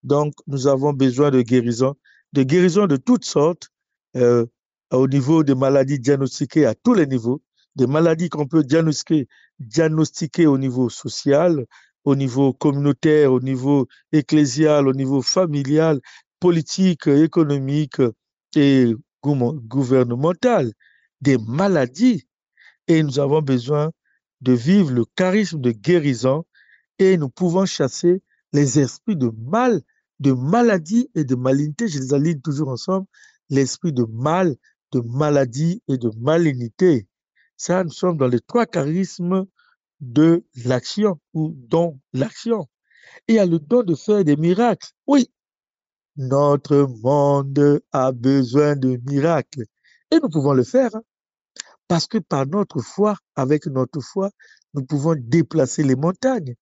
Donc, 0.03 0.35
nous 0.47 0.67
avons 0.67 0.93
besoin 0.93 1.31
de 1.31 1.43
guérison, 1.43 1.95
de 2.33 2.43
guérison 2.43 2.87
de 2.87 2.97
toutes 2.97 3.25
sortes, 3.25 3.69
euh, 4.17 4.47
au 4.91 5.09
niveau 5.09 5.43
des 5.43 5.55
maladies 5.55 5.99
diagnostiquées 5.99 6.65
à 6.67 6.75
tous 6.75 6.95
les 6.95 7.07
niveaux, 7.07 7.43
des 7.75 7.87
maladies 7.87 8.29
qu'on 8.29 8.47
peut 8.47 8.63
diagnostiquer, 8.63 9.27
diagnostiquer 9.59 10.47
au 10.47 10.59
niveau 10.59 10.89
social, 10.89 11.67
au 12.05 12.15
niveau 12.15 12.53
communautaire, 12.53 13.33
au 13.33 13.41
niveau 13.41 13.89
ecclésial, 14.13 14.87
au 14.87 14.93
niveau 14.93 15.23
familial, 15.23 16.01
politique, 16.41 17.07
économique 17.07 18.01
et 18.55 18.93
gouvernemental, 19.23 20.73
des 21.21 21.39
maladies. 21.39 22.27
Et 22.89 23.03
nous 23.03 23.19
avons 23.19 23.43
besoin 23.43 23.91
de 24.41 24.53
vivre 24.53 24.93
le 24.93 25.05
charisme 25.17 25.61
de 25.61 25.73
guérison 25.73 26.45
et 26.99 27.17
nous 27.17 27.29
pouvons 27.29 27.67
chasser 27.67 28.23
les 28.53 28.79
esprits 28.79 29.17
de 29.17 29.31
mal, 29.37 29.83
de 30.21 30.33
maladie 30.33 31.11
et 31.15 31.25
de 31.25 31.35
malignité. 31.35 31.89
Je 31.89 31.99
les 31.99 32.15
aligne 32.15 32.41
toujours 32.41 32.69
ensemble. 32.69 33.07
L'esprit 33.51 33.93
de 33.93 34.05
mal, 34.05 34.57
de 34.93 35.01
maladie 35.01 35.83
et 35.89 35.99
de 35.99 36.11
malignité. 36.19 37.07
Ça, 37.57 37.85
nous 37.85 37.91
sommes 37.91 38.17
dans 38.17 38.29
les 38.29 38.41
trois 38.41 38.67
charismes 38.67 39.47
de 40.01 40.45
l'action 40.65 41.19
ou 41.33 41.55
dans 41.69 41.99
l'action. 42.13 42.67
Et 43.29 43.35
il 43.35 43.37
y 43.37 43.39
a 43.39 43.47
le 43.47 43.59
don 43.59 43.83
de 43.83 43.95
faire 43.95 44.25
des 44.25 44.37
miracles. 44.37 44.89
Oui, 45.07 45.31
notre 46.17 46.87
monde 47.03 47.81
a 47.93 48.13
besoin 48.13 48.77
de 48.77 48.99
miracles. 49.09 49.65
Et 50.11 50.19
nous 50.23 50.29
pouvons 50.29 50.53
le 50.53 50.65
faire. 50.65 50.95
Hein. 50.95 51.03
parce 51.89 52.07
que 52.07 52.19
par 52.19 52.47
notre 52.47 52.81
foi, 52.81 53.17
avec 53.37 53.67
notre 53.67 54.01
foi, 54.01 54.31
nous 54.75 54.85
pouvons 54.85 55.15
déplacer 55.17 55.83
les 55.83 55.95
montagnes. 55.97 56.55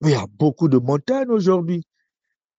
Mais 0.00 0.10
il 0.10 0.12
y 0.12 0.16
a 0.16 0.26
beaucoup 0.28 0.68
de 0.68 0.78
montagnes 0.78 1.30
aujourd'hui. 1.30 1.84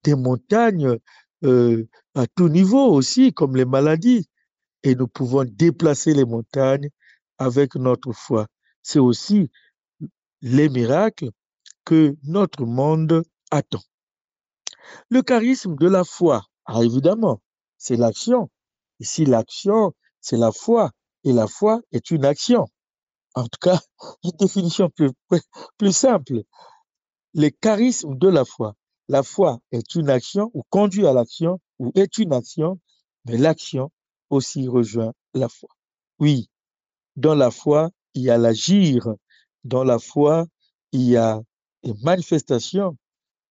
Des 0.04 0.14
montagnes 0.14 0.98
euh, 1.44 1.86
à 2.14 2.26
tout 2.26 2.48
niveau 2.48 2.90
aussi, 2.92 3.32
comme 3.32 3.56
les 3.56 3.64
maladies. 3.64 4.28
Et 4.82 4.94
nous 4.94 5.08
pouvons 5.08 5.44
déplacer 5.44 6.14
les 6.14 6.24
montagnes 6.24 6.90
avec 7.38 7.74
notre 7.74 8.12
foi. 8.12 8.46
C'est 8.82 8.98
aussi 8.98 9.50
les 10.42 10.68
miracles 10.68 11.30
que 11.84 12.16
notre 12.24 12.64
monde 12.64 13.24
attend. 13.50 13.82
Le 15.08 15.22
charisme 15.22 15.76
de 15.76 15.88
la 15.88 16.04
foi, 16.04 16.44
évidemment, 16.80 17.40
c'est 17.78 17.96
l'action. 17.96 18.50
Ici, 19.00 19.24
l'action, 19.24 19.92
c'est 20.20 20.36
la 20.36 20.52
foi. 20.52 20.90
Et 21.24 21.32
la 21.32 21.46
foi 21.46 21.80
est 21.92 22.10
une 22.10 22.24
action. 22.24 22.66
En 23.34 23.44
tout 23.44 23.58
cas, 23.60 23.80
une 24.24 24.32
définition 24.38 24.88
plus, 24.90 25.10
plus 25.76 25.92
simple. 25.92 26.42
Le 27.34 27.48
charisme 27.50 28.16
de 28.16 28.28
la 28.28 28.44
foi. 28.44 28.74
La 29.08 29.22
foi 29.22 29.58
est 29.72 29.94
une 29.94 30.08
action 30.08 30.50
ou 30.54 30.62
conduit 30.70 31.06
à 31.06 31.12
l'action 31.12 31.60
ou 31.78 31.90
est 31.94 32.18
une 32.18 32.32
action, 32.32 32.78
mais 33.24 33.36
l'action 33.36 33.90
aussi 34.30 34.68
rejoint 34.68 35.12
la 35.34 35.48
foi. 35.48 35.68
Oui, 36.20 36.48
dans 37.16 37.34
la 37.34 37.50
foi, 37.50 37.90
il 38.14 38.22
y 38.22 38.30
a 38.30 38.38
l'agir. 38.38 39.08
Dans 39.64 39.84
la 39.84 39.98
foi, 39.98 40.46
il 40.92 41.02
y 41.02 41.16
a 41.16 41.40
des 41.82 41.94
manifestations. 42.02 42.96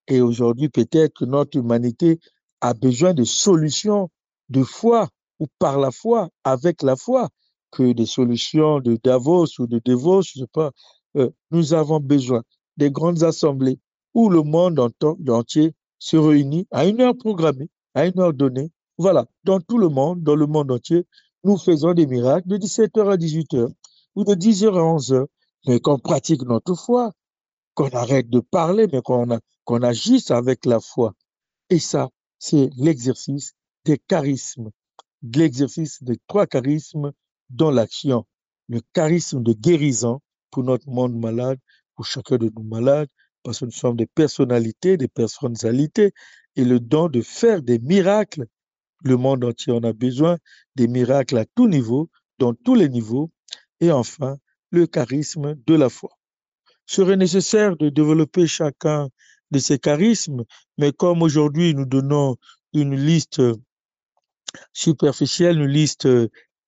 Et 0.10 0.22
aujourd'hui, 0.22 0.70
peut-être 0.70 1.14
que 1.20 1.26
notre 1.26 1.58
humanité 1.58 2.20
a 2.62 2.74
besoin 2.74 3.14
de 3.14 3.24
solutions 3.24 4.10
de 4.50 4.64
foi 4.64 5.08
ou 5.40 5.46
par 5.60 5.80
la 5.80 5.92
foi, 5.92 6.30
avec 6.44 6.82
la 6.82 6.96
foi, 6.96 7.30
que 7.72 7.94
des 7.94 8.08
solutions 8.08 8.80
de 8.80 8.98
Davos 9.02 9.46
ou 9.60 9.68
de 9.68 9.80
Devos, 9.86 10.24
je 10.24 10.40
ne 10.40 10.44
sais 10.44 10.50
pas. 10.52 10.72
Euh, 11.16 11.30
nous 11.52 11.74
avons 11.74 12.00
besoin 12.00 12.44
des 12.78 12.92
grandes 12.92 13.24
assemblées 13.24 13.80
où 14.14 14.30
le 14.30 14.42
monde 14.42 14.80
entier 14.80 15.74
se 16.00 16.18
réunit 16.18 16.68
à 16.72 16.88
une 16.88 17.00
heure 17.02 17.16
programmée, 17.16 17.70
à 17.94 18.08
une 18.08 18.20
heure 18.20 18.34
donnée. 18.34 18.72
Voilà, 18.98 19.26
dans 19.44 19.60
tout 19.60 19.78
le 19.78 19.90
monde, 19.90 20.24
dans 20.24 20.36
le 20.36 20.48
monde 20.48 20.72
entier, 20.72 21.06
nous 21.44 21.58
faisons 21.58 21.94
des 21.94 22.08
miracles 22.08 22.48
de 22.48 22.58
17h 22.58 23.12
à 23.12 23.16
18h 23.16 23.72
ou 24.16 24.24
de 24.24 24.34
10h 24.34 24.68
à 24.68 24.98
11h, 24.98 25.26
mais 25.68 25.80
qu'on 25.80 26.00
pratique 26.00 26.42
notre 26.44 26.74
foi, 26.74 27.12
qu'on 27.80 27.90
arrête 27.92 28.30
de 28.30 28.42
parler, 28.42 28.88
mais 28.92 29.02
qu'on 29.02 29.82
agisse 29.84 30.32
avec 30.32 30.66
la 30.66 30.82
foi. 30.82 31.14
Et 31.70 31.80
ça, 31.80 32.10
c'est 32.38 32.70
l'exercice 32.76 33.54
des 33.86 33.98
charismes, 33.98 34.70
l'exercice 35.22 36.04
des 36.04 36.18
trois 36.28 36.46
charismes 36.46 37.14
dans 37.50 37.72
l'action. 37.72 38.26
Le 38.68 38.82
charisme 38.92 39.42
de 39.42 39.54
guérison 39.54 40.20
pour 40.52 40.66
notre 40.66 40.90
monde 40.90 41.18
malade, 41.18 41.58
pour 41.96 42.06
chacun 42.06 42.36
de 42.36 42.52
nous 42.54 42.64
malades, 42.64 43.08
parce 43.44 43.60
que 43.60 43.66
nous 43.66 43.72
sommes 43.72 43.96
des 43.96 44.08
personnalités, 44.08 44.98
des 44.98 45.08
personnalités, 45.08 46.12
et 46.58 46.66
le 46.66 46.82
don 46.82 47.08
de 47.08 47.22
faire 47.22 47.62
des 47.62 47.80
miracles 47.80 48.46
le 49.06 49.16
monde 49.16 49.46
entier 49.46 49.72
en 49.72 49.84
a 49.84 49.94
besoin, 49.94 50.38
des 50.76 50.90
miracles 50.90 51.38
à 51.38 51.46
tout 51.46 51.70
niveau, 51.70 52.10
dans 52.40 52.54
tous 52.54 52.76
les 52.76 52.90
niveaux, 52.90 53.32
et 53.80 53.90
enfin, 53.94 54.38
le 54.70 54.86
charisme 54.86 55.56
de 55.66 55.76
la 55.76 55.88
foi. 55.88 56.19
Serait 56.90 57.18
nécessaire 57.18 57.78
de 57.78 57.90
développer 57.90 58.48
chacun 58.48 59.10
de 59.52 59.60
ces 59.60 59.78
charismes, 59.78 60.44
mais 60.80 60.92
comme 60.92 61.22
aujourd'hui 61.22 61.76
nous 61.76 61.86
donnons 61.86 62.36
une 62.74 62.96
liste 62.96 63.44
superficielle, 64.74 65.60
une 65.60 65.68
liste 65.68 66.08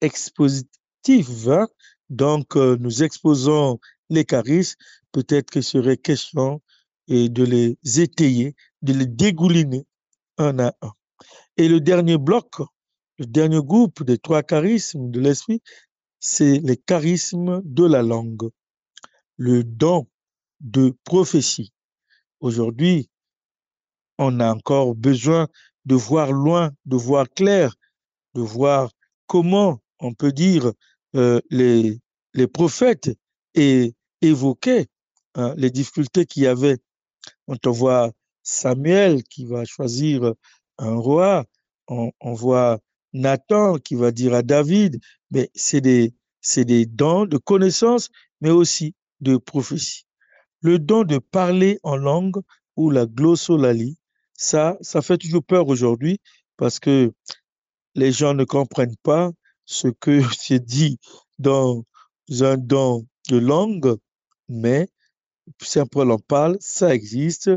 expositive, 0.02 1.50
hein, 1.50 1.68
donc 2.12 2.56
euh, 2.56 2.78
nous 2.80 3.02
exposons 3.02 3.80
les 4.12 4.24
charismes, 4.24 4.78
peut-être 5.12 5.50
qu'il 5.50 5.64
serait 5.64 5.98
question 5.98 6.62
de 7.08 7.44
les 7.44 7.78
étayer, 8.00 8.56
de 8.84 8.94
les 8.94 9.08
dégouliner 9.08 9.86
un 10.38 10.60
à 10.60 10.76
un. 10.84 10.92
Et 11.58 11.68
le 11.68 11.82
dernier 11.82 12.20
bloc, 12.20 12.60
le 13.18 13.26
dernier 13.26 13.62
groupe 13.62 14.04
des 14.04 14.20
trois 14.20 14.44
charismes 14.44 15.10
de 15.10 15.20
l'esprit, 15.20 15.62
c'est 16.20 16.60
les 16.60 16.78
charismes 16.78 17.62
de 17.66 17.86
la 17.86 18.04
langue, 18.04 18.50
le 19.42 19.64
don 19.64 20.06
de 20.60 20.94
prophétie. 21.04 21.74
Aujourd'hui, 22.42 23.10
on 24.20 24.40
a 24.40 24.54
encore 24.54 24.94
besoin 24.94 25.48
de 25.86 25.96
voir 25.96 26.32
loin, 26.32 26.70
de 26.86 26.96
voir 26.96 27.28
clair, 27.28 27.74
de 28.36 28.42
voir 28.42 28.92
comment 29.26 29.82
on 30.00 30.14
peut 30.14 30.32
dire 30.32 30.72
euh, 31.16 31.42
les, 31.50 32.00
les 32.36 32.46
prophètes 32.46 33.10
et 33.56 33.96
évoquer 34.22 34.86
hein, 35.34 35.56
les 35.58 35.72
difficultés 35.72 36.28
qu'il 36.28 36.44
y 36.44 36.48
avait. 36.48 36.78
On 37.48 37.58
voit 37.72 38.12
Samuel 38.44 39.24
qui 39.24 39.46
va 39.46 39.66
choisir 39.66 40.36
un 40.78 40.96
roi, 40.98 41.46
on, 41.88 42.12
voit 42.34 42.78
Nathan 43.12 43.80
qui 43.80 43.96
va 43.96 44.12
dire 44.12 44.36
à 44.36 44.44
David, 44.44 45.00
mais 45.32 45.50
c'est 45.56 45.82
des, 45.82 46.14
c'est 46.42 46.66
des 46.66 46.86
dons 46.86 47.26
de 47.26 47.38
connaissance, 47.38 48.10
mais 48.40 48.52
aussi 48.52 48.94
de 49.22 49.38
prophétie. 49.38 50.06
Le 50.62 50.80
don 50.80 51.04
de 51.04 51.18
parler 51.18 51.80
en 51.84 51.96
langue 51.96 52.38
ou 52.76 52.90
la 52.90 53.06
glossolalie, 53.06 53.98
ça, 54.34 54.78
ça 54.82 55.02
fait 55.02 55.18
toujours 55.18 55.44
peur 55.44 55.68
aujourd'hui 55.68 56.20
parce 56.58 56.80
que 56.80 57.12
les 57.96 58.12
gens 58.12 58.34
ne 58.34 58.44
comprennent 58.44 58.98
pas 59.04 59.32
ce 59.66 59.88
que 59.88 60.22
c'est 60.38 60.64
dit 60.64 61.00
dans 61.40 61.84
un 62.42 62.58
don 62.58 63.06
de 63.30 63.38
langue, 63.38 63.96
mais 64.50 64.88
simplement 65.62 66.16
on 66.16 66.20
parle, 66.20 66.58
ça 66.60 66.94
existe, 66.94 67.50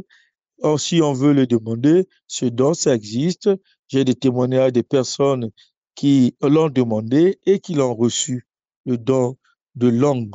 Or, 0.62 0.80
si 0.80 1.02
on 1.02 1.12
veut 1.12 1.32
le 1.32 1.46
demander, 1.46 2.08
ce 2.26 2.46
don, 2.46 2.74
ça 2.74 2.94
existe. 2.94 3.50
J'ai 3.88 4.04
des 4.04 4.14
témoignages 4.14 4.72
des 4.72 4.82
personnes 4.82 5.50
qui 5.94 6.36
l'ont 6.40 6.70
demandé 6.70 7.38
et 7.44 7.58
qui 7.60 7.74
l'ont 7.74 7.94
reçu, 7.94 8.46
le 8.86 8.96
don 8.96 9.36
de 9.74 9.88
langue. 9.88 10.32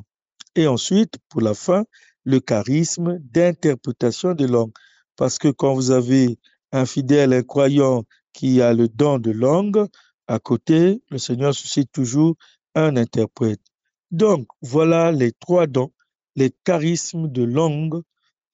Et 0.60 0.68
ensuite, 0.68 1.16
pour 1.30 1.40
la 1.40 1.54
fin, 1.54 1.86
le 2.26 2.42
charisme 2.42 3.18
d'interprétation 3.20 4.34
des 4.34 4.46
langues. 4.46 4.74
Parce 5.16 5.38
que 5.38 5.48
quand 5.48 5.74
vous 5.74 5.92
avez 5.92 6.38
un 6.74 6.86
fidèle, 6.86 7.32
un 7.32 7.44
croyant 7.44 8.04
qui 8.34 8.62
a 8.62 8.74
le 8.74 8.90
don 8.90 9.20
de 9.20 9.32
langue, 9.32 9.88
à 10.28 10.38
côté, 10.38 11.02
le 11.12 11.18
Seigneur 11.18 11.54
suscite 11.56 11.94
toujours 11.94 12.36
un 12.76 12.98
interprète. 12.98 13.62
Donc, 14.12 14.48
voilà 14.62 15.14
les 15.14 15.32
trois 15.32 15.66
dons, 15.66 15.94
les 16.36 16.52
charismes 16.66 17.30
de 17.32 17.44
langue, 17.44 18.02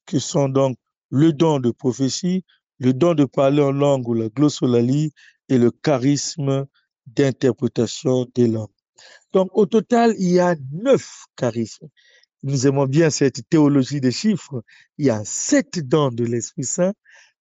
qui 0.06 0.20
sont 0.20 0.48
donc 0.48 0.78
le 1.10 1.34
don 1.34 1.60
de 1.60 1.72
prophétie, 1.72 2.44
le 2.78 2.94
don 2.94 3.16
de 3.16 3.26
parler 3.26 3.64
en 3.64 3.72
langue 3.72 4.08
ou 4.08 4.14
la 4.14 4.30
glossolalie 4.30 5.12
et 5.50 5.58
le 5.58 5.72
charisme 5.72 6.68
d'interprétation 7.08 8.28
des 8.36 8.46
langues. 8.48 8.75
Donc, 9.34 9.50
au 9.54 9.66
total, 9.66 10.16
il 10.18 10.32
y 10.32 10.40
a 10.40 10.56
neuf 10.72 11.26
charismes. 11.36 11.88
Nous 12.44 12.68
aimons 12.68 12.86
bien 12.86 13.10
cette 13.10 13.48
théologie 13.50 14.02
des 14.02 14.12
chiffres. 14.12 14.64
Il 14.98 15.06
y 15.06 15.10
a 15.10 15.24
sept 15.26 15.80
dons 15.80 16.12
de 16.12 16.24
l'Esprit 16.24 16.64
Saint, 16.64 16.94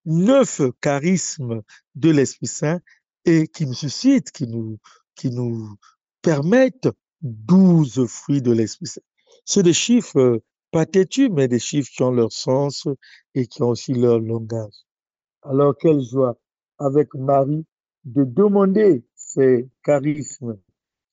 neuf 0.05 0.61
charismes 0.81 1.61
de 1.95 2.09
l'Esprit 2.09 2.47
Saint 2.47 2.79
et 3.25 3.47
qui 3.47 3.65
nous 3.65 3.73
suscitent, 3.73 4.31
qui 4.31 4.47
nous, 4.47 4.77
qui 5.15 5.29
nous 5.29 5.75
permettent 6.21 6.89
douze 7.21 8.05
fruits 8.07 8.41
de 8.41 8.51
l'Esprit 8.51 8.87
Saint. 8.87 9.01
C'est 9.45 9.63
des 9.63 9.73
chiffres 9.73 10.41
pas 10.71 10.85
têtus, 10.85 11.29
mais 11.29 11.47
des 11.47 11.59
chiffres 11.59 11.91
qui 11.95 12.03
ont 12.03 12.11
leur 12.11 12.31
sens 12.31 12.87
et 13.33 13.47
qui 13.47 13.61
ont 13.63 13.69
aussi 13.69 13.93
leur 13.93 14.19
langage. 14.19 14.73
Alors, 15.43 15.77
quelle 15.77 16.01
joie 16.01 16.37
avec 16.79 17.13
Marie 17.13 17.65
de 18.03 18.23
demander 18.23 19.03
ces 19.15 19.69
charismes 19.83 20.57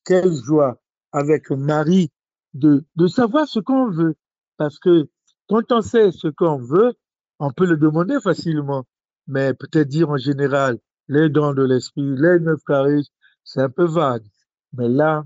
quelle 0.05 0.33
joie 0.33 0.79
avec 1.11 1.49
Marie 1.51 2.11
de, 2.53 2.83
de 2.95 3.07
savoir 3.07 3.47
ce 3.47 3.59
qu'on 3.59 3.89
veut. 3.89 4.15
Parce 4.57 4.79
que 4.79 5.07
quand 5.47 5.71
on 5.71 5.81
sait 5.81 6.11
ce 6.11 6.27
qu'on 6.27 6.57
veut, 6.57 6.93
on 7.39 7.51
peut 7.51 7.65
le 7.65 7.77
demander 7.77 8.19
facilement, 8.21 8.85
mais 9.27 9.53
peut-être 9.53 9.87
dire 9.87 10.09
en 10.09 10.17
général 10.17 10.79
les 11.07 11.29
dons 11.29 11.53
de 11.53 11.63
l'esprit, 11.63 12.15
les 12.15 12.39
neuf 12.39 12.61
charismes, 12.65 13.11
c'est 13.43 13.61
un 13.61 13.69
peu 13.69 13.85
vague. 13.85 14.25
Mais 14.73 14.87
là, 14.87 15.23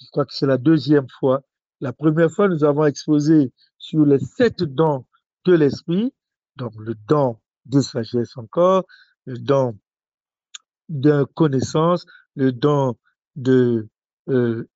je 0.00 0.06
crois 0.10 0.24
que 0.24 0.34
c'est 0.34 0.46
la 0.46 0.58
deuxième 0.58 1.08
fois. 1.08 1.42
La 1.80 1.92
première 1.92 2.30
fois, 2.30 2.48
nous 2.48 2.64
avons 2.64 2.86
exposé 2.86 3.52
sur 3.78 4.04
les 4.04 4.18
sept 4.18 4.62
dons 4.62 5.04
de 5.44 5.54
l'esprit, 5.54 6.12
donc 6.56 6.72
le 6.78 6.94
don 7.06 7.38
de 7.66 7.80
sagesse 7.80 8.36
encore, 8.36 8.84
le 9.26 9.38
don 9.38 9.78
de 10.88 11.24
connaissance, 11.34 12.06
le 12.34 12.52
don 12.52 12.96
de, 13.36 13.88
euh, 14.28 14.68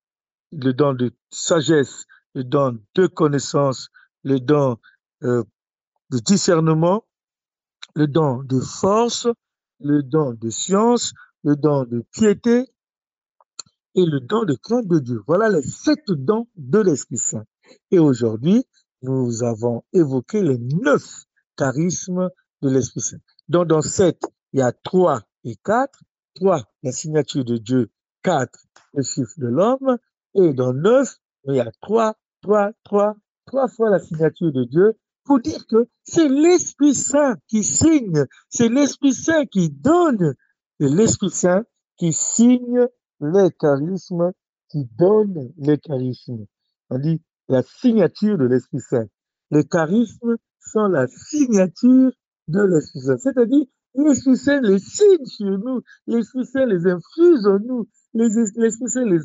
le 0.51 0.73
don 0.73 0.93
de 0.93 1.11
sagesse, 1.29 2.05
le 2.33 2.43
don 2.43 2.79
de 2.95 3.07
connaissance, 3.07 3.89
le 4.23 4.39
don 4.39 4.77
euh, 5.23 5.43
de 6.09 6.19
discernement, 6.19 7.05
le 7.95 8.07
don 8.07 8.43
de 8.43 8.59
force, 8.59 9.27
le 9.79 10.03
don 10.03 10.33
de 10.33 10.49
science, 10.49 11.13
le 11.43 11.55
don 11.55 11.83
de 11.83 12.03
piété 12.11 12.65
et 13.95 14.05
le 14.05 14.19
don 14.19 14.43
de 14.43 14.55
crainte 14.55 14.87
de 14.87 14.99
Dieu. 14.99 15.21
Voilà 15.27 15.49
les 15.49 15.61
sept 15.61 16.03
dons 16.07 16.47
de 16.55 16.79
l'Esprit 16.79 17.17
Saint. 17.17 17.45
Et 17.91 17.99
aujourd'hui, 17.99 18.65
nous 19.01 19.43
avons 19.43 19.83
évoqué 19.93 20.41
les 20.41 20.57
neuf 20.57 21.25
charismes 21.57 22.29
de 22.61 22.69
l'Esprit 22.69 23.01
Saint. 23.01 23.17
Dans 23.49 23.81
sept, 23.81 24.21
il 24.53 24.59
y 24.59 24.61
a 24.63 24.71
trois 24.71 25.21
et 25.43 25.55
quatre. 25.63 25.99
Trois, 26.35 26.63
la 26.81 26.91
signature 26.91 27.45
de 27.45 27.57
Dieu. 27.57 27.91
Quatre, 28.23 28.59
le 28.93 29.03
chiffre 29.03 29.33
de 29.37 29.47
l'homme. 29.47 29.97
Et 30.35 30.53
dans 30.53 30.73
neuf, 30.73 31.17
il 31.45 31.55
y 31.55 31.59
a 31.59 31.71
trois, 31.81 32.15
trois, 32.41 32.71
trois, 32.83 33.15
trois 33.45 33.67
fois 33.67 33.89
la 33.89 33.99
signature 33.99 34.51
de 34.51 34.63
Dieu 34.63 34.97
pour 35.23 35.39
dire 35.39 35.65
que 35.67 35.87
c'est 36.03 36.27
l'Esprit 36.27 36.95
Saint 36.95 37.35
qui 37.47 37.63
signe, 37.63 38.25
c'est 38.49 38.69
l'Esprit 38.69 39.13
Saint 39.13 39.45
qui 39.45 39.69
donne, 39.69 40.35
c'est 40.79 40.89
l'Esprit 40.89 41.29
Saint 41.29 41.63
qui 41.97 42.11
signe 42.11 42.87
les 43.21 43.51
charismes, 43.51 44.33
qui 44.69 44.85
donne 44.97 45.53
les 45.57 45.77
charismes. 45.77 46.45
On 46.89 46.99
dit 46.99 47.21
la 47.47 47.63
signature 47.63 48.37
de 48.37 48.45
l'Esprit 48.45 48.81
Saint. 48.81 49.07
Les 49.51 49.65
charismes 49.65 50.37
sont 50.59 50.87
la 50.87 51.07
signature 51.07 52.11
de 52.47 52.61
l'Esprit 52.61 53.01
Saint. 53.01 53.17
C'est-à-dire, 53.17 53.65
l'Esprit 53.95 54.37
Saint 54.37 54.61
les 54.61 54.79
signe 54.79 55.25
sur 55.25 55.57
nous, 55.57 55.81
l'Esprit 56.07 56.45
Saint 56.45 56.65
les 56.65 56.85
infuse 56.87 57.45
en 57.47 57.59
nous, 57.59 57.87
l'Esprit 58.13 58.89
Saint 58.89 59.05
les, 59.05 59.19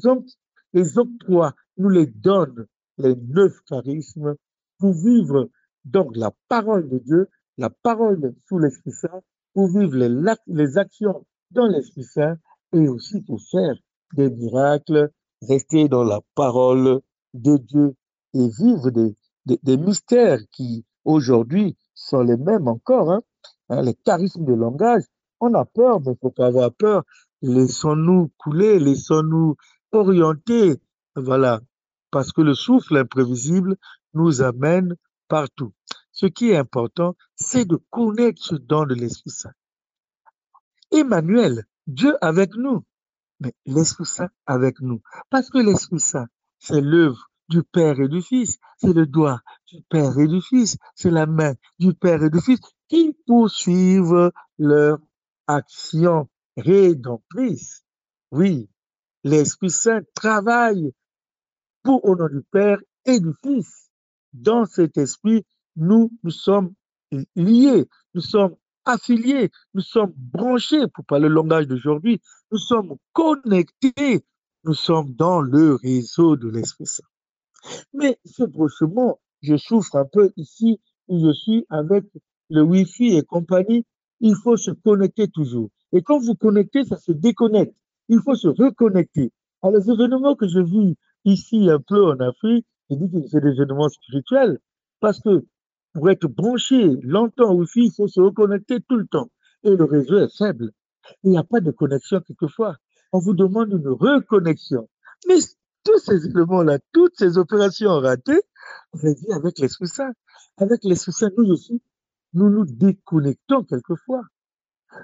les 0.73 0.99
octroie, 0.99 1.55
nous 1.77 1.89
les 1.89 2.07
donne, 2.07 2.67
les 2.99 3.15
neuf 3.15 3.61
charismes, 3.67 4.37
pour 4.79 4.93
vivre 4.93 5.51
donc 5.85 6.17
la 6.17 6.33
parole 6.49 6.89
de 6.89 6.99
Dieu, 6.99 7.29
la 7.57 7.71
parole 7.71 8.35
sous 8.47 8.59
l'Esprit 8.59 8.93
Saint, 8.93 9.23
pour 9.55 9.69
vivre 9.69 9.97
les, 9.97 10.35
les 10.47 10.79
actions 10.79 11.27
dans 11.51 11.67
l'Esprit 11.67 12.05
Saint 12.05 12.37
et 12.73 12.89
aussi 12.89 13.21
pour 13.23 13.41
faire 13.51 13.75
des 14.15 14.31
miracles, 14.31 15.11
rester 15.43 15.89
dans 15.89 16.05
la 16.05 16.21
parole 16.35 17.01
de 17.35 17.57
Dieu 17.57 17.95
et 18.35 18.49
vivre 18.49 18.91
des, 18.91 19.15
des, 19.47 19.77
mystères 19.77 20.41
qui 20.53 20.85
aujourd'hui 21.05 21.77
sont 21.95 22.21
les 22.21 22.37
mêmes 22.37 22.69
encore. 22.69 23.11
Hein. 23.11 23.23
hein. 23.69 23.83
les 23.83 23.95
charismes 23.95 24.45
de 24.45 24.55
langage, 24.55 25.05
on 25.41 25.55
a 25.55 25.65
peur, 25.65 26.01
mais 26.01 26.07
il 26.07 26.11
ne 26.11 26.19
faut 26.21 26.31
pas 26.31 26.47
avoir 26.47 26.73
peur. 26.73 27.05
Laissons-nous 27.43 28.33
couler, 28.37 28.79
laissons-nous 28.79 29.57
orienter. 29.93 30.81
Voilà. 31.15 31.61
Parce 32.11 32.33
que 32.33 32.41
le 32.41 32.55
souffle 32.55 32.97
imprévisible 32.97 33.77
nous 34.15 34.43
amène 34.43 34.97
partout. 35.29 35.73
Ce 36.11 36.27
qui 36.27 36.51
est 36.51 36.57
important, 36.57 37.15
c'est 37.37 37.65
de 37.65 37.79
connaître 37.91 38.43
ce 38.43 38.57
don 38.57 38.87
de 38.87 38.95
l'Esprit 38.95 39.31
Saint. 39.31 39.53
Emmanuel, 40.91 41.65
Dieu 41.87 42.17
avec 42.21 42.57
nous, 42.57 42.85
mais 43.41 43.53
l'Esprit 43.67 44.07
Saint 44.07 44.31
avec 44.47 44.81
nous. 44.81 45.01
Parce 45.31 45.51
que 45.51 45.59
l'Esprit 45.59 46.01
Saint, 46.01 46.27
c'est 46.59 46.81
l'œuvre 46.81 47.31
du 47.49 47.63
Père 47.63 48.01
et 48.01 48.09
du 48.09 48.21
Fils, 48.21 48.59
c'est 48.79 48.93
le 48.93 49.07
doigt 49.07 49.41
du 49.71 49.81
Père 49.89 50.19
et 50.19 50.27
du 50.27 50.43
Fils, 50.43 50.77
c'est 50.95 51.11
la 51.11 51.27
main 51.27 51.55
du 51.79 51.95
Père 51.95 52.23
et 52.23 52.31
du 52.31 52.41
Fils 52.41 52.59
qui 52.89 53.17
poursuivent 53.27 54.33
leur 54.59 54.99
action 55.47 56.29
rédemptrice. 56.59 57.85
Oui, 58.31 58.69
l'Esprit 59.25 59.71
Saint 59.71 60.03
travaille 60.15 60.93
pour 61.83 62.05
au 62.05 62.17
nom 62.17 62.29
du 62.29 62.43
Père 62.51 62.79
et 63.07 63.21
du 63.21 63.33
Fils 63.43 63.89
dans 64.33 64.67
cet 64.67 64.99
esprit, 64.99 65.45
nous, 65.77 66.11
nous 66.23 66.31
sommes 66.31 66.75
liés, 67.35 67.87
nous 68.15 68.21
sommes 68.21 68.57
affiliés, 68.85 69.51
nous 69.75 69.83
sommes 69.83 70.13
branchés, 70.17 70.87
pour 70.93 71.05
parler 71.05 71.29
le 71.29 71.35
langage 71.35 71.67
d'aujourd'hui, 71.67 72.21
nous 72.51 72.59
sommes 72.59 72.97
connectés, 73.13 74.25
nous 74.65 74.75
sommes 74.75 75.15
dans 75.15 75.41
le 75.41 75.75
réseau 75.77 76.37
de 76.37 76.49
l'Esprit 76.49 76.87
Saint. 76.87 77.05
Mais 77.93 78.19
ce 78.25 78.45
branchement, 78.45 79.21
je 79.43 79.57
souffre 79.57 79.97
un 79.97 80.05
peu 80.05 80.31
ici 80.37 80.81
où 81.07 81.21
je 81.27 81.33
suis 81.33 81.67
avec 81.71 82.05
le 82.51 82.63
Wi-Fi 82.63 83.17
et 83.17 83.23
compagnie, 83.23 83.85
il 84.21 84.35
faut 84.35 84.57
se 84.57 84.71
connecter 84.71 85.29
toujours. 85.29 85.71
Et 85.93 86.03
quand 86.03 86.19
vous 86.19 86.35
connectez, 86.35 86.85
ça 86.85 86.97
se 86.97 87.13
déconnecte. 87.13 87.75
Il 88.09 88.21
faut 88.21 88.35
se 88.35 88.49
reconnecter. 88.49 89.33
Alors, 89.63 89.81
les 89.81 89.91
événements 89.91 90.35
que 90.35 90.49
je 90.49 90.61
vis 90.61 90.97
ici 91.25 91.69
un 91.71 91.81
peu 91.81 92.05
en 92.07 92.19
Afrique, 92.21 92.67
je 92.91 92.97
dis 92.97 93.11
que 93.11 93.27
c'est 93.29 93.41
des 93.41 93.53
événements 93.53 93.89
spirituels 93.89 94.59
parce 95.01 95.21
que 95.21 95.45
pour 95.93 96.11
être 96.11 96.27
branché 96.27 96.97
longtemps 97.03 97.53
au 97.53 97.61
Wi-Fi, 97.61 97.87
il 97.87 97.93
faut 97.93 98.09
se 98.09 98.21
reconnecter 98.21 98.81
tout 98.89 98.97
le 98.97 99.07
temps. 99.07 99.31
Et 99.65 99.75
le 99.75 99.85
réseau 99.85 100.19
est 100.19 100.37
faible. 100.37 100.71
Il 101.25 101.31
n'y 101.31 101.39
a 101.39 101.45
pas 101.45 101.61
de 101.61 101.71
connexion 101.71 102.21
quelquefois. 102.21 102.77
On 103.13 103.19
vous 103.19 103.35
demande 103.35 103.71
une 103.73 103.89
reconnexion. 103.89 104.89
Mais 105.27 105.39
tous 105.85 105.99
ces 105.99 106.27
éléments-là, 106.27 106.79
toutes 106.93 107.17
ces 107.17 107.39
opérations 107.39 107.99
ratées, 108.01 108.43
on 108.93 108.99
les 109.03 109.15
dit 109.15 109.33
avec 109.33 109.59
l'Esprit 109.59 109.89
Saint. 109.89 110.13
Avec 110.59 110.85
l'Esprit 110.85 111.13
Saint, 111.13 111.31
nous 111.37 111.51
aussi, 111.51 111.81
nous 112.35 112.51
nous 112.51 112.65
déconnectons 112.65 113.65
quelquefois. 113.65 114.23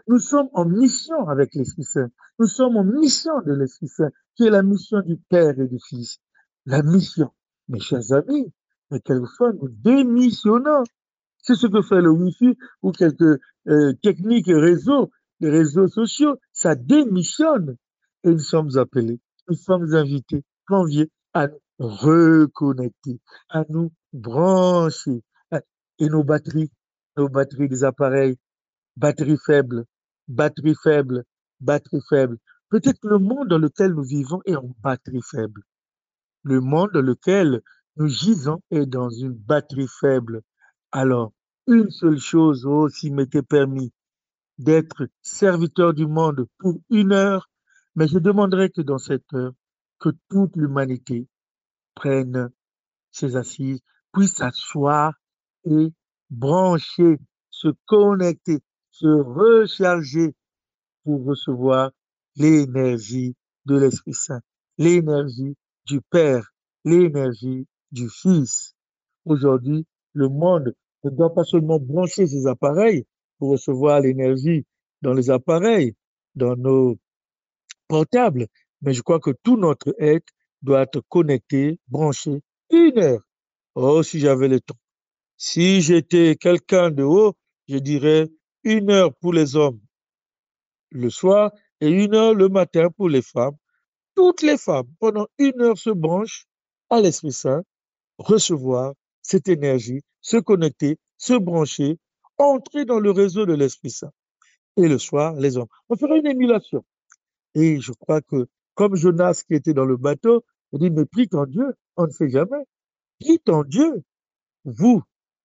Nous 0.08 0.18
sommes 0.18 0.48
en 0.52 0.64
mission 0.64 1.28
avec 1.28 1.54
l'Esprit 1.54 1.84
Saint. 1.84 2.10
Nous 2.38 2.46
sommes 2.46 2.76
en 2.76 2.84
mission 2.84 3.40
de 3.42 3.52
l'Esprit 3.52 3.88
Saint, 3.88 4.10
qui 4.34 4.46
est 4.46 4.50
la 4.50 4.62
mission 4.62 5.00
du 5.00 5.16
Père 5.16 5.58
et 5.58 5.68
du 5.68 5.78
Fils. 5.88 6.18
La 6.66 6.82
mission 6.82 7.30
mes 7.68 7.80
chers 7.80 8.12
amis, 8.12 8.52
mais 8.90 9.00
quelquefois 9.00 9.52
nous 9.52 9.68
démissionnons. 9.68 10.84
C'est 11.38 11.54
ce 11.54 11.66
que 11.66 11.82
fait 11.82 12.00
le 12.00 12.10
Wi-Fi 12.10 12.56
ou 12.82 12.92
quelques 12.92 13.40
euh, 13.68 13.92
techniques 14.02 14.46
réseaux, 14.48 15.10
les 15.40 15.50
réseaux 15.50 15.88
sociaux, 15.88 16.36
ça 16.52 16.74
démissionne. 16.74 17.76
Et 18.24 18.30
nous 18.30 18.38
sommes 18.38 18.76
appelés, 18.78 19.20
nous 19.48 19.56
sommes 19.56 19.94
invités, 19.94 20.42
conviés 20.66 21.10
à 21.34 21.48
nous 21.48 21.58
reconnecter, 21.78 23.20
à 23.50 23.64
nous 23.68 23.92
brancher. 24.12 25.22
Et 26.00 26.08
nos 26.08 26.24
batteries, 26.24 26.72
nos 27.16 27.28
batteries 27.28 27.68
des 27.68 27.84
appareils, 27.84 28.36
batteries 28.96 29.38
faibles, 29.44 29.84
batteries 30.28 30.76
faibles, 30.82 31.24
batteries 31.60 32.02
faibles. 32.08 32.38
Peut-être 32.70 33.00
que 33.00 33.08
le 33.08 33.18
monde 33.18 33.48
dans 33.48 33.58
lequel 33.58 33.92
nous 33.92 34.04
vivons 34.04 34.40
est 34.46 34.56
en 34.56 34.74
batterie 34.82 35.22
faible 35.22 35.62
le 36.44 36.60
monde 36.60 36.90
dans 36.92 37.00
lequel 37.00 37.62
nous 37.96 38.06
gisons 38.06 38.60
est 38.70 38.86
dans 38.86 39.08
une 39.08 39.32
batterie 39.32 39.88
faible. 39.88 40.42
Alors, 40.92 41.32
une 41.66 41.90
seule 41.90 42.18
chose, 42.18 42.66
oh, 42.66 42.88
s'il 42.88 43.14
m'était 43.14 43.42
permis 43.42 43.92
d'être 44.58 45.08
serviteur 45.22 45.94
du 45.94 46.06
monde 46.06 46.46
pour 46.58 46.78
une 46.90 47.12
heure, 47.12 47.48
mais 47.96 48.06
je 48.06 48.18
demanderais 48.18 48.70
que 48.70 48.82
dans 48.82 48.98
cette 48.98 49.32
heure, 49.32 49.52
que 49.98 50.10
toute 50.28 50.54
l'humanité 50.56 51.26
prenne 51.94 52.50
ses 53.10 53.36
assises, 53.36 53.80
puisse 54.12 54.34
s'asseoir 54.34 55.14
et 55.64 55.92
brancher, 56.34 57.18
se 57.50 57.68
connecter, 57.86 58.58
se 58.90 59.06
recharger 59.06 60.34
pour 61.04 61.24
recevoir 61.24 61.90
l'énergie 62.36 63.34
de 63.64 63.76
l'Esprit 63.76 64.14
Saint, 64.14 64.40
l'énergie 64.78 65.56
du 65.86 66.00
Père, 66.00 66.52
l'énergie 66.84 67.66
du 67.92 68.08
Fils. 68.08 68.74
Aujourd'hui, 69.24 69.86
le 70.12 70.28
monde 70.28 70.74
ne 71.04 71.10
doit 71.10 71.34
pas 71.34 71.44
seulement 71.44 71.78
brancher 71.78 72.26
ses 72.26 72.46
appareils 72.46 73.06
pour 73.38 73.50
recevoir 73.50 74.00
l'énergie 74.00 74.64
dans 75.02 75.12
les 75.12 75.30
appareils, 75.30 75.94
dans 76.34 76.56
nos 76.56 76.96
portables, 77.88 78.46
mais 78.82 78.92
je 78.92 79.02
crois 79.02 79.20
que 79.20 79.30
tout 79.42 79.56
notre 79.56 79.94
être 79.98 80.32
doit 80.62 80.82
être 80.82 81.00
connecté, 81.08 81.78
branché, 81.88 82.42
une 82.70 82.98
heure. 82.98 83.20
Oh, 83.74 84.02
si 84.02 84.18
j'avais 84.18 84.48
le 84.48 84.60
temps. 84.60 84.76
Si 85.36 85.80
j'étais 85.82 86.36
quelqu'un 86.36 86.90
de 86.90 87.02
haut, 87.02 87.34
je 87.68 87.78
dirais 87.78 88.28
une 88.62 88.90
heure 88.90 89.14
pour 89.14 89.32
les 89.32 89.56
hommes 89.56 89.80
le 90.90 91.10
soir 91.10 91.50
et 91.80 91.88
une 91.88 92.14
heure 92.14 92.34
le 92.34 92.48
matin 92.48 92.88
pour 92.96 93.08
les 93.08 93.22
femmes 93.22 93.56
toutes 94.14 94.42
les 94.42 94.56
femmes, 94.56 94.86
pendant 95.00 95.26
une 95.38 95.60
heure, 95.60 95.78
se 95.78 95.90
branchent 95.90 96.46
à 96.90 97.00
l'Esprit 97.00 97.32
Saint, 97.32 97.62
recevoir 98.18 98.94
cette 99.22 99.48
énergie, 99.48 100.02
se 100.20 100.36
connecter, 100.36 100.98
se 101.18 101.34
brancher, 101.34 101.98
entrer 102.38 102.84
dans 102.84 103.00
le 103.00 103.10
réseau 103.10 103.46
de 103.46 103.54
l'Esprit 103.54 103.90
Saint. 103.90 104.12
Et 104.76 104.88
le 104.88 104.98
soir, 104.98 105.34
les 105.34 105.56
hommes. 105.56 105.68
On 105.88 105.96
fera 105.96 106.16
une 106.16 106.26
émulation. 106.26 106.84
Et 107.54 107.80
je 107.80 107.92
crois 107.92 108.20
que, 108.20 108.46
comme 108.74 108.96
Jonas 108.96 109.42
qui 109.46 109.54
était 109.54 109.74
dans 109.74 109.84
le 109.84 109.96
bateau, 109.96 110.44
il 110.72 110.80
dit, 110.80 110.90
mais 110.90 111.04
prie 111.06 111.28
Dieu, 111.48 111.74
on 111.96 112.06
ne 112.06 112.10
sait 112.10 112.28
jamais. 112.28 112.64
Prie 113.20 113.40
en 113.48 113.62
Dieu. 113.62 114.02
Vous, 114.64 115.02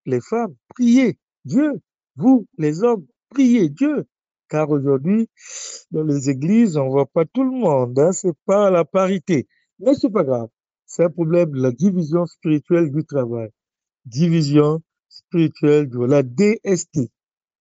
les 0.10 0.22
femmes, 0.22 0.56
priez 0.76 1.17
Dieu. 1.45 1.82
Vous, 2.15 2.48
les 2.58 2.84
hommes, 2.84 3.06
priez 3.30 3.69
Dieu. 3.69 4.06
Car 4.50 4.69
aujourd'hui, 4.69 5.30
dans 5.91 6.04
les 6.04 6.30
églises, 6.30 6.76
on 6.76 6.86
ne 6.86 6.89
voit 6.89 7.06
pas 7.06 7.26
tout 7.26 7.43
le 7.43 7.52
monde. 7.52 7.98
Hein, 8.00 8.12
c'est 8.12 8.36
pas 8.45 8.72
la 8.72 8.84
parité. 8.84 9.48
Mais 9.80 9.93
c'est 9.93 10.10
pas 10.10 10.24
grave. 10.24 10.50
C'est 10.86 11.04
un 11.04 11.10
problème 11.10 11.52
de 11.52 11.62
la 11.62 11.72
division 11.72 12.26
spirituelle 12.26 12.91
du 12.91 13.06
travail. 13.06 13.50
Division 14.06 14.82
spirituelle 15.08 15.88
de 15.88 16.00
la 16.00 16.24
DST. 16.24 17.12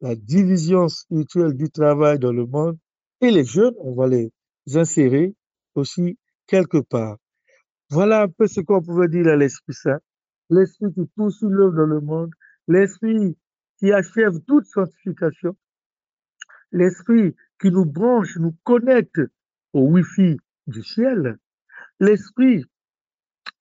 La 0.01 0.15
division 0.15 0.89
spirituelle 0.89 1.53
du 1.55 1.71
travail 1.71 2.19
dans 2.19 2.33
le 2.33 2.47
monde. 2.47 2.79
Et 3.21 3.31
les 3.31 3.45
jeunes, 3.45 3.75
on 3.81 3.95
va 3.95 4.07
les 4.07 4.33
insérer 4.75 5.35
aussi 5.75 6.19
quelque 6.47 6.79
part. 6.79 7.19
Voilà 7.91 8.23
un 8.23 8.29
peu 8.29 8.47
ce 8.47 8.61
qu'on 8.61 8.83
pouvait 8.83 9.09
dire 9.09 9.27
à 9.29 9.37
l'Esprit 9.37 9.75
Saint. 9.75 9.99
L'Esprit 10.51 10.93
qui 10.95 11.05
poursuit 11.17 11.49
l'œuvre 11.51 11.77
dans 11.77 11.87
le 11.87 12.01
monde. 12.01 12.31
L'Esprit 12.69 13.37
qui 13.79 13.93
achève 13.93 14.41
toute 14.47 14.67
sanctification 14.67 15.57
l'esprit 16.73 17.35
qui 17.61 17.71
nous 17.71 17.85
branche, 17.85 18.37
nous 18.37 18.57
connecte 18.65 19.21
au 19.73 19.89
Wi-Fi 19.91 20.39
du 20.67 20.83
ciel, 20.83 21.39
l'esprit 22.01 22.65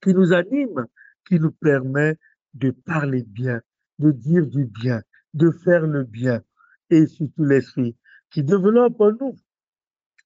qui 0.02 0.14
nous 0.14 0.34
anime, 0.34 0.86
qui 1.28 1.40
nous 1.40 1.52
permet 1.52 2.18
de 2.54 2.72
parler 2.72 3.24
bien, 3.24 3.62
de 4.00 4.12
dire 4.12 4.46
du 4.46 4.66
bien, 4.66 5.02
de 5.34 5.52
faire 5.52 5.88
le 5.88 6.04
bien, 6.04 6.42
et 6.90 7.08
surtout 7.08 7.44
l'esprit 7.44 7.96
qui 8.30 8.44
développe 8.44 9.00
en 9.00 9.12
nous 9.14 9.36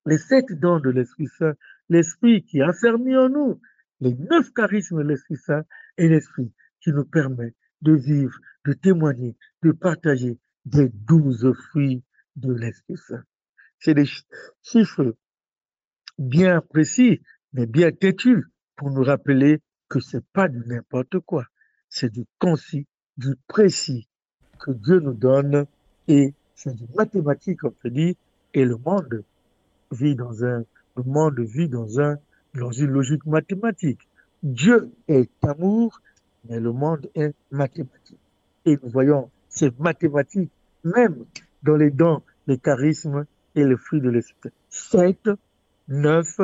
les 0.07 0.17
sept 0.17 0.51
dons 0.53 0.79
de 0.79 0.89
l'Esprit 0.89 1.27
Saint, 1.27 1.53
l'esprit 1.89 2.43
qui 2.43 2.61
a 2.61 2.73
fermé 2.73 3.15
en 3.15 3.29
nous 3.29 3.61
les 3.99 4.15
neuf 4.15 4.51
charismes 4.53 5.03
de 5.03 5.09
l'Esprit 5.09 5.37
Saint 5.37 5.63
et 5.97 6.09
l'esprit 6.09 6.51
qui 6.79 6.91
nous 6.91 7.05
permet 7.05 7.53
de 7.81 7.93
vivre, 7.93 8.35
de 8.65 8.73
témoigner, 8.73 9.35
de 9.63 9.71
partager 9.71 10.37
des 10.65 10.89
douze 10.89 11.51
fruits 11.53 12.03
de 12.35 12.53
l'Esprit 12.53 12.97
Saint. 12.97 13.23
C'est 13.79 13.93
des 13.93 14.07
chiffres 14.61 15.15
bien 16.17 16.61
précis, 16.61 17.21
mais 17.53 17.65
bien 17.65 17.91
têtus 17.91 18.45
pour 18.75 18.91
nous 18.91 19.03
rappeler 19.03 19.59
que 19.89 19.99
c'est 19.99 20.25
pas 20.33 20.47
du 20.47 20.59
n'importe 20.67 21.19
quoi. 21.19 21.45
C'est 21.89 22.11
du 22.11 22.25
concis, 22.39 22.87
du 23.17 23.35
précis 23.47 24.07
que 24.59 24.71
Dieu 24.71 24.99
nous 24.99 25.13
donne 25.13 25.65
et 26.07 26.33
c'est 26.55 26.75
du 26.75 26.85
mathématique, 26.95 27.63
on 27.63 27.71
peut 27.71 27.89
dire, 27.89 28.13
et 28.53 28.65
le 28.65 28.77
monde 28.77 29.23
vit 29.91 30.15
dans 30.15 30.45
un, 30.45 30.63
le 30.95 31.03
monde 31.03 31.39
vit 31.39 31.67
dans 31.67 31.99
un, 31.99 32.17
dans 32.53 32.71
une 32.71 32.91
logique 32.91 33.25
mathématique. 33.25 34.07
Dieu 34.43 34.91
est 35.07 35.29
amour, 35.43 36.01
mais 36.47 36.59
le 36.59 36.71
monde 36.71 37.09
est 37.15 37.33
mathématique. 37.51 38.20
Et 38.65 38.77
nous 38.81 38.89
voyons 38.89 39.29
ces 39.49 39.71
mathématiques 39.79 40.51
même 40.83 41.25
dans 41.63 41.75
les 41.75 41.91
dons, 41.91 42.21
les 42.47 42.57
charismes 42.57 43.25
et 43.55 43.63
les 43.63 43.77
fruits 43.77 44.01
de 44.01 44.09
l'esprit. 44.09 44.49
7, 44.69 45.29
9, 45.87 46.39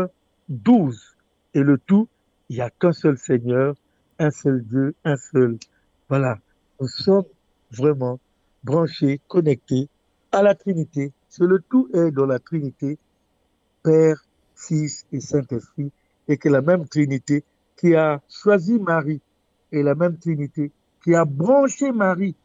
12. 0.49 1.15
Et 1.53 1.62
le 1.62 1.77
tout, 1.77 2.08
il 2.49 2.58
n'y 2.58 2.62
a 2.62 2.69
qu'un 2.69 2.91
seul 2.91 3.17
Seigneur, 3.17 3.75
un 4.19 4.32
seul 4.32 4.63
Dieu, 4.63 4.95
un 5.03 5.15
seul. 5.15 5.58
Voilà. 6.10 6.39
Nous 6.80 6.88
sommes 6.88 7.25
vraiment 7.71 8.19
branchés, 8.63 9.19
connectés 9.27 9.89
à 10.32 10.43
la 10.43 10.56
Trinité. 10.56 11.12
C'est 11.30 11.45
le 11.45 11.60
tout 11.60 11.89
est 11.93 12.12
dans 12.12 12.25
la 12.25 12.39
Trinité, 12.39 12.97
Père, 13.84 14.23
Fils 14.56 15.06
et 15.12 15.19
Saint-Esprit, 15.19 15.91
et 16.27 16.38
que 16.38 16.49
la 16.49 16.62
même 16.62 16.88
Trinité 16.88 17.43
qui 17.77 17.95
a 17.95 18.21
choisi 18.30 18.80
Marie 18.80 19.21
et 19.71 19.84
la 19.84 19.95
même 19.95 20.17
Trinité 20.17 20.71
qui 21.07 21.15
a 21.15 21.23
branché 21.23 21.93
Marie 21.93 22.35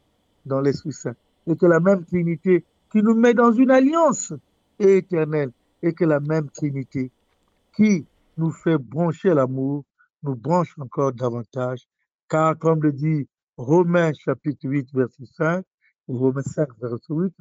dans 0.45 0.61
l'Esprit 0.61 0.93
Saint 0.93 1.15
et 1.47 1.57
que 1.57 1.65
la 1.65 1.81
même 1.81 2.05
Trinité 2.05 2.63
qui 2.89 3.03
nous 3.03 3.13
met 3.13 3.33
dans 3.33 3.51
une 3.51 3.69
alliance 3.69 4.31
éternelle. 4.79 5.51
Et 5.81 5.91
que 5.91 6.05
la 6.05 6.21
même 6.21 6.49
Trinité 6.49 7.11
qui 7.75 8.05
nous 8.37 8.51
fait 8.51 8.77
brancher 8.77 9.33
l'amour 9.33 9.83
nous 10.23 10.35
branche 10.35 10.73
encore 10.79 11.11
davantage, 11.11 11.85
car 12.29 12.57
comme 12.57 12.81
le 12.81 12.93
dit 12.93 13.27
Romains 13.57 14.13
chapitre 14.13 14.69
8 14.69 14.93
verset 14.93 15.25
5, 15.37 15.65
ou 16.07 16.19
Romains 16.19 16.41
5 16.41 16.69
verset 16.79 17.03
8, 17.09 17.33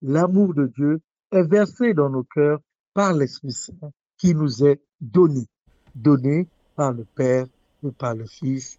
l'amour 0.00 0.54
de 0.54 0.68
Dieu 0.68 1.02
est 1.30 1.42
versé 1.42 1.92
dans 1.92 2.08
nos 2.08 2.24
cœurs 2.24 2.60
par 2.94 3.12
l'Esprit 3.12 3.52
Saint 3.52 3.90
qui 4.16 4.34
nous 4.34 4.64
est 4.64 4.80
donné, 5.02 5.46
donné 5.94 6.48
par 6.76 6.94
le 6.94 7.04
Père 7.04 7.44
et 7.86 7.90
par 7.90 8.14
le 8.14 8.24
Fils. 8.24 8.78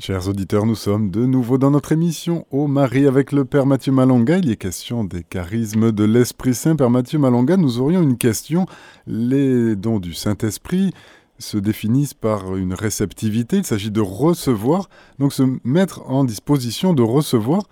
Chers 0.00 0.28
auditeurs, 0.28 0.66
nous 0.66 0.74
sommes 0.74 1.10
de 1.10 1.24
nouveau 1.24 1.56
dans 1.56 1.70
notre 1.70 1.92
émission 1.92 2.46
Au 2.50 2.66
Marie 2.66 3.06
avec 3.06 3.30
le 3.30 3.44
Père 3.44 3.64
Mathieu 3.64 3.92
Malonga. 3.92 4.38
Il 4.38 4.50
est 4.50 4.56
question 4.56 5.04
des 5.04 5.22
charismes 5.22 5.92
de 5.92 6.02
l'Esprit 6.02 6.54
Saint. 6.54 6.74
Père 6.74 6.90
Mathieu 6.90 7.20
Malonga, 7.20 7.56
nous 7.56 7.78
aurions 7.78 8.02
une 8.02 8.16
question. 8.16 8.66
Les 9.06 9.76
dons 9.76 10.00
du 10.00 10.14
Saint-Esprit 10.14 10.92
se 11.38 11.58
définissent 11.58 12.14
par 12.14 12.56
une 12.56 12.74
réceptivité. 12.74 13.58
Il 13.58 13.64
s'agit 13.64 13.92
de 13.92 14.00
recevoir, 14.00 14.88
donc 15.20 15.32
se 15.32 15.44
mettre 15.62 16.10
en 16.10 16.24
disposition 16.24 16.92
de 16.92 17.02
recevoir. 17.02 17.62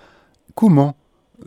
Comment 0.55 0.97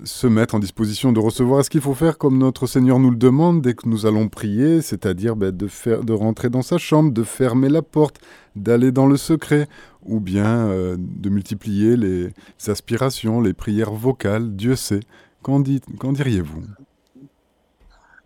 se 0.03 0.27
mettre 0.27 0.55
en 0.55 0.59
disposition 0.59 1.11
de 1.11 1.19
recevoir 1.19 1.59
Est-ce 1.59 1.69
qu'il 1.69 1.81
faut 1.81 1.93
faire 1.93 2.17
comme 2.17 2.37
notre 2.37 2.65
Seigneur 2.65 2.99
nous 2.99 3.11
le 3.11 3.17
demande 3.17 3.61
dès 3.61 3.73
que 3.73 3.87
nous 3.87 4.05
allons 4.05 4.29
prier, 4.29 4.81
c'est-à-dire 4.81 5.35
ben, 5.35 5.51
de, 5.51 5.67
faire, 5.67 6.03
de 6.03 6.13
rentrer 6.13 6.49
dans 6.49 6.61
sa 6.61 6.77
chambre, 6.77 7.11
de 7.11 7.23
fermer 7.23 7.69
la 7.69 7.81
porte, 7.81 8.19
d'aller 8.55 8.91
dans 8.91 9.07
le 9.07 9.17
secret, 9.17 9.67
ou 10.05 10.19
bien 10.19 10.67
euh, 10.67 10.95
de 10.97 11.29
multiplier 11.29 11.97
les 11.97 12.33
aspirations, 12.67 13.41
les 13.41 13.53
prières 13.53 13.91
vocales, 13.91 14.55
Dieu 14.55 14.75
sait. 14.75 15.01
Qu'en, 15.41 15.59
diriez-vous? 15.59 16.61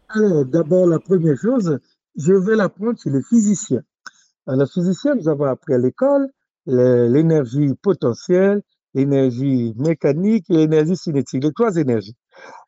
Alors, 0.09 0.45
d'abord, 0.45 0.85
la 0.85 0.99
première 0.99 1.37
chose, 1.37 1.79
je 2.17 2.33
vais 2.33 2.55
l'apprendre 2.55 2.99
chez 3.01 3.09
les 3.09 3.23
physiciens. 3.23 3.83
Alors, 4.47 4.67
les 4.67 4.81
physiciens, 4.81 5.15
nous 5.15 5.29
avons 5.29 5.45
appris 5.45 5.73
à 5.73 5.77
l'école 5.77 6.27
l'énergie 6.67 7.73
potentielle, 7.81 8.61
l'énergie 8.95 9.73
mécanique 9.77 10.49
et 10.49 10.55
l'énergie 10.55 10.95
cinétique, 10.95 11.43
les 11.43 11.53
trois 11.53 11.75
énergies. 11.75 12.15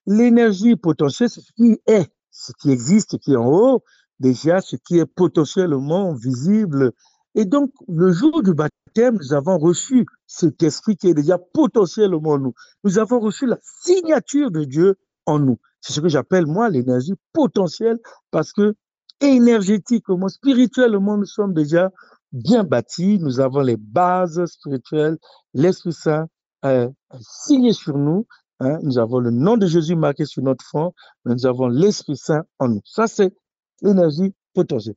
L'énergie 0.05 0.75
potentielle, 0.75 1.29
c'est 1.29 1.41
ce 1.41 1.51
qui 1.55 1.79
est, 1.87 2.11
ce 2.29 2.51
qui 2.59 2.69
existe, 2.69 3.11
ce 3.11 3.17
qui 3.17 3.33
est 3.33 3.37
en 3.37 3.47
haut, 3.47 3.83
déjà 4.19 4.61
ce 4.61 4.75
qui 4.75 4.99
est 4.99 5.05
potentiellement 5.05 6.13
visible. 6.13 6.91
Et 7.33 7.45
donc, 7.45 7.71
le 7.87 8.11
jour 8.11 8.43
du 8.43 8.53
baptême, 8.53 9.15
nous 9.15 9.33
avons 9.33 9.57
reçu 9.57 10.05
cet 10.27 10.61
esprit 10.63 10.97
qui 10.97 11.07
est 11.07 11.13
déjà 11.13 11.37
potentiellement 11.37 12.31
en 12.31 12.39
nous. 12.39 12.53
Nous 12.83 12.99
avons 12.99 13.19
reçu 13.19 13.45
la 13.45 13.57
signature 13.61 14.51
de 14.51 14.65
Dieu 14.65 14.97
en 15.25 15.39
nous. 15.39 15.57
C'est 15.79 15.93
ce 15.93 16.01
que 16.01 16.09
j'appelle, 16.09 16.45
moi, 16.45 16.69
l'énergie 16.69 17.13
potentielle, 17.31 17.99
parce 18.31 18.51
que 18.51 18.75
énergétiquement, 19.21 20.27
spirituellement, 20.27 21.17
nous 21.17 21.25
sommes 21.25 21.53
déjà 21.53 21.91
bien 22.37 22.63
bâti, 22.63 23.19
nous 23.19 23.39
avons 23.39 23.61
les 23.61 23.77
bases 23.77 24.45
spirituelles, 24.45 25.17
l'Esprit 25.53 25.93
Saint 25.93 26.27
est 26.63 26.89
signé 27.19 27.73
sur 27.73 27.97
nous, 27.97 28.27
hein. 28.59 28.79
nous 28.83 28.97
avons 28.99 29.19
le 29.19 29.31
nom 29.31 29.57
de 29.57 29.65
Jésus 29.65 29.95
marqué 29.95 30.25
sur 30.25 30.43
notre 30.43 30.63
front, 30.63 30.93
nous 31.25 31.45
avons 31.45 31.67
l'Esprit 31.67 32.17
Saint 32.17 32.43
en 32.59 32.69
nous. 32.69 32.81
Ça, 32.85 33.07
c'est 33.07 33.33
l'énergie 33.81 34.33
potentielle. 34.53 34.95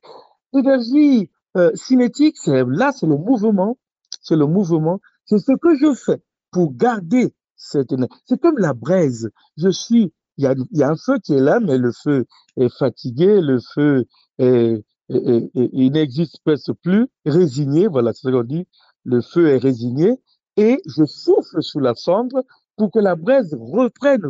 L'énergie 0.53 1.29
euh, 1.57 1.71
cinétique, 1.75 2.35
là, 2.45 2.91
c'est 2.91 3.07
le 3.07 3.17
mouvement, 3.17 3.77
c'est 4.21 4.35
le 4.35 4.45
mouvement, 4.45 4.99
c'est 5.25 5.39
ce 5.39 5.53
que 5.53 5.75
je 5.75 5.93
fais 5.93 6.21
pour 6.51 6.75
garder 6.75 7.33
cette 7.55 7.91
énergie. 7.91 8.13
C'est 8.25 8.39
comme 8.39 8.57
la 8.57 8.73
braise. 8.73 9.29
Je 9.57 9.69
suis, 9.69 10.13
il 10.37 10.55
y 10.71 10.83
a 10.83 10.89
un 10.89 10.95
feu 10.95 11.19
qui 11.19 11.33
est 11.33 11.39
là, 11.39 11.59
mais 11.59 11.77
le 11.77 11.91
feu 11.91 12.25
est 12.57 12.69
fatigué, 12.77 13.41
le 13.41 13.59
feu 13.73 14.05
est, 14.39 14.83
il 15.11 15.91
n'existe 15.91 16.39
presque 16.43 16.73
plus, 16.83 17.07
résigné, 17.25 17.87
voilà 17.87 18.13
ce 18.13 18.29
qu'on 18.29 18.43
dit, 18.43 18.67
le 19.03 19.21
feu 19.21 19.49
est 19.49 19.57
résigné, 19.57 20.19
et 20.57 20.81
je 20.85 21.05
souffle 21.05 21.61
sous 21.61 21.79
la 21.79 21.95
cendre 21.95 22.43
pour 22.77 22.91
que 22.91 22.99
la 22.99 23.15
braise 23.15 23.55
reprenne 23.59 24.29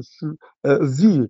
euh, 0.65 0.85
vie, 0.85 1.25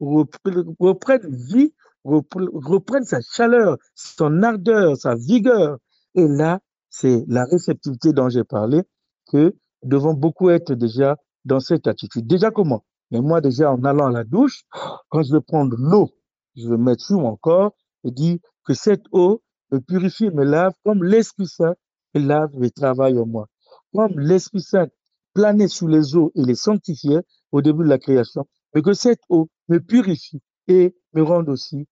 reprenne 0.00 1.34
vie, 1.34 1.72
reprenne 2.04 3.04
sa 3.04 3.20
chaleur, 3.20 3.76
son 3.94 4.42
ardeur, 4.42 4.96
sa 4.96 5.14
vigueur. 5.14 5.78
Et 6.14 6.26
là, 6.26 6.60
c'est 6.90 7.24
la 7.28 7.44
réceptivité 7.44 8.12
dont 8.12 8.28
j'ai 8.28 8.44
parlé, 8.44 8.82
que 9.30 9.54
devons 9.82 10.14
beaucoup 10.14 10.50
être 10.50 10.72
déjà 10.72 11.16
dans 11.44 11.60
cette 11.60 11.86
attitude. 11.86 12.26
Déjà 12.26 12.50
comment? 12.50 12.84
Mais 13.10 13.20
moi, 13.20 13.40
déjà, 13.40 13.72
en 13.72 13.84
allant 13.84 14.06
à 14.06 14.12
la 14.12 14.24
douche, 14.24 14.64
quand 15.08 15.22
je 15.22 15.32
vais 15.32 15.40
prendre 15.40 15.76
l'eau 15.78 16.10
je 16.58 16.68
vais 16.68 16.76
mettre 16.76 17.02
sur 17.04 17.20
mon 17.20 17.36
corps 17.36 17.72
et 18.04 18.10
dire 18.10 18.38
que 18.64 18.74
cette 18.74 19.04
eau 19.12 19.42
me 19.70 19.80
purifie 19.80 20.26
et 20.26 20.30
me 20.30 20.44
lave 20.44 20.72
comme 20.84 21.04
l'Esprit 21.04 21.46
Saint 21.46 21.74
me 22.14 22.20
lave 22.20 22.50
et 22.62 22.70
travaille 22.70 23.18
en 23.18 23.26
moi. 23.26 23.46
Comme 23.94 24.18
l'Esprit 24.18 24.62
Saint 24.62 24.88
planait 25.34 25.68
sous 25.68 25.88
les 25.88 26.16
eaux 26.16 26.32
et 26.34 26.42
les 26.42 26.54
sanctifiait 26.54 27.22
au 27.52 27.62
début 27.62 27.84
de 27.84 27.88
la 27.88 27.98
création, 27.98 28.46
mais 28.74 28.82
que 28.82 28.92
cette 28.92 29.20
eau 29.28 29.48
me 29.68 29.78
purifie 29.78 30.40
et 30.68 30.96
me 31.14 31.22
rende 31.22 31.48
aussi 31.48 31.86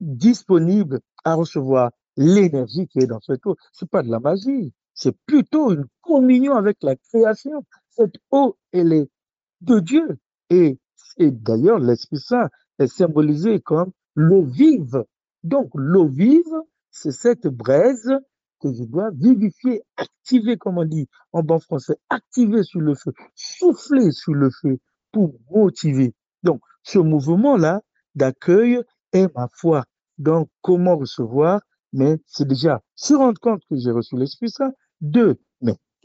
disponible 0.00 1.00
à 1.24 1.34
recevoir 1.34 1.90
l'énergie 2.16 2.86
qui 2.88 2.98
est 3.00 3.06
dans 3.06 3.20
cette 3.20 3.44
eau. 3.46 3.56
C'est 3.72 3.88
pas 3.88 4.02
de 4.02 4.10
la 4.10 4.20
magie, 4.20 4.72
c'est 4.94 5.16
plutôt 5.26 5.72
une 5.72 5.86
communion 6.02 6.54
avec 6.54 6.78
la 6.82 6.96
création. 6.96 7.64
Cette 7.90 8.16
eau, 8.30 8.56
elle 8.72 8.92
est 8.92 9.08
de 9.60 9.80
Dieu. 9.80 10.18
Et, 10.50 10.78
et 11.18 11.30
d'ailleurs, 11.30 11.78
l'Esprit 11.78 12.18
Saint 12.18 12.48
est 12.78 12.86
symbolisé 12.86 13.60
comme 13.60 13.92
l'eau 14.14 14.44
vive. 14.44 15.04
Donc, 15.44 15.70
l'eau 15.74 16.08
vive, 16.08 16.42
c'est 16.90 17.12
cette 17.12 17.46
braise 17.46 18.10
que 18.60 18.72
je 18.72 18.84
dois 18.84 19.10
vivifier, 19.12 19.82
activer, 19.96 20.56
comme 20.56 20.78
on 20.78 20.84
dit 20.84 21.06
en 21.32 21.42
bon 21.42 21.60
français, 21.60 21.96
activer 22.08 22.62
sur 22.62 22.80
le 22.80 22.94
feu, 22.94 23.12
souffler 23.34 24.10
sur 24.10 24.34
le 24.34 24.50
feu 24.50 24.78
pour 25.12 25.34
motiver. 25.50 26.14
Donc, 26.42 26.60
ce 26.82 26.98
mouvement-là 26.98 27.82
d'accueil 28.14 28.80
est 29.12 29.32
ma 29.36 29.48
foi. 29.52 29.84
Donc, 30.18 30.48
comment 30.62 30.96
recevoir? 30.96 31.60
Mais 31.92 32.18
c'est 32.26 32.48
déjà 32.48 32.80
se 32.96 33.14
rendre 33.14 33.38
compte 33.38 33.62
que 33.70 33.76
j'ai 33.76 33.90
reçu 33.90 34.16
l'Esprit 34.16 34.50
Saint. 34.50 34.72
Deux, 35.00 35.38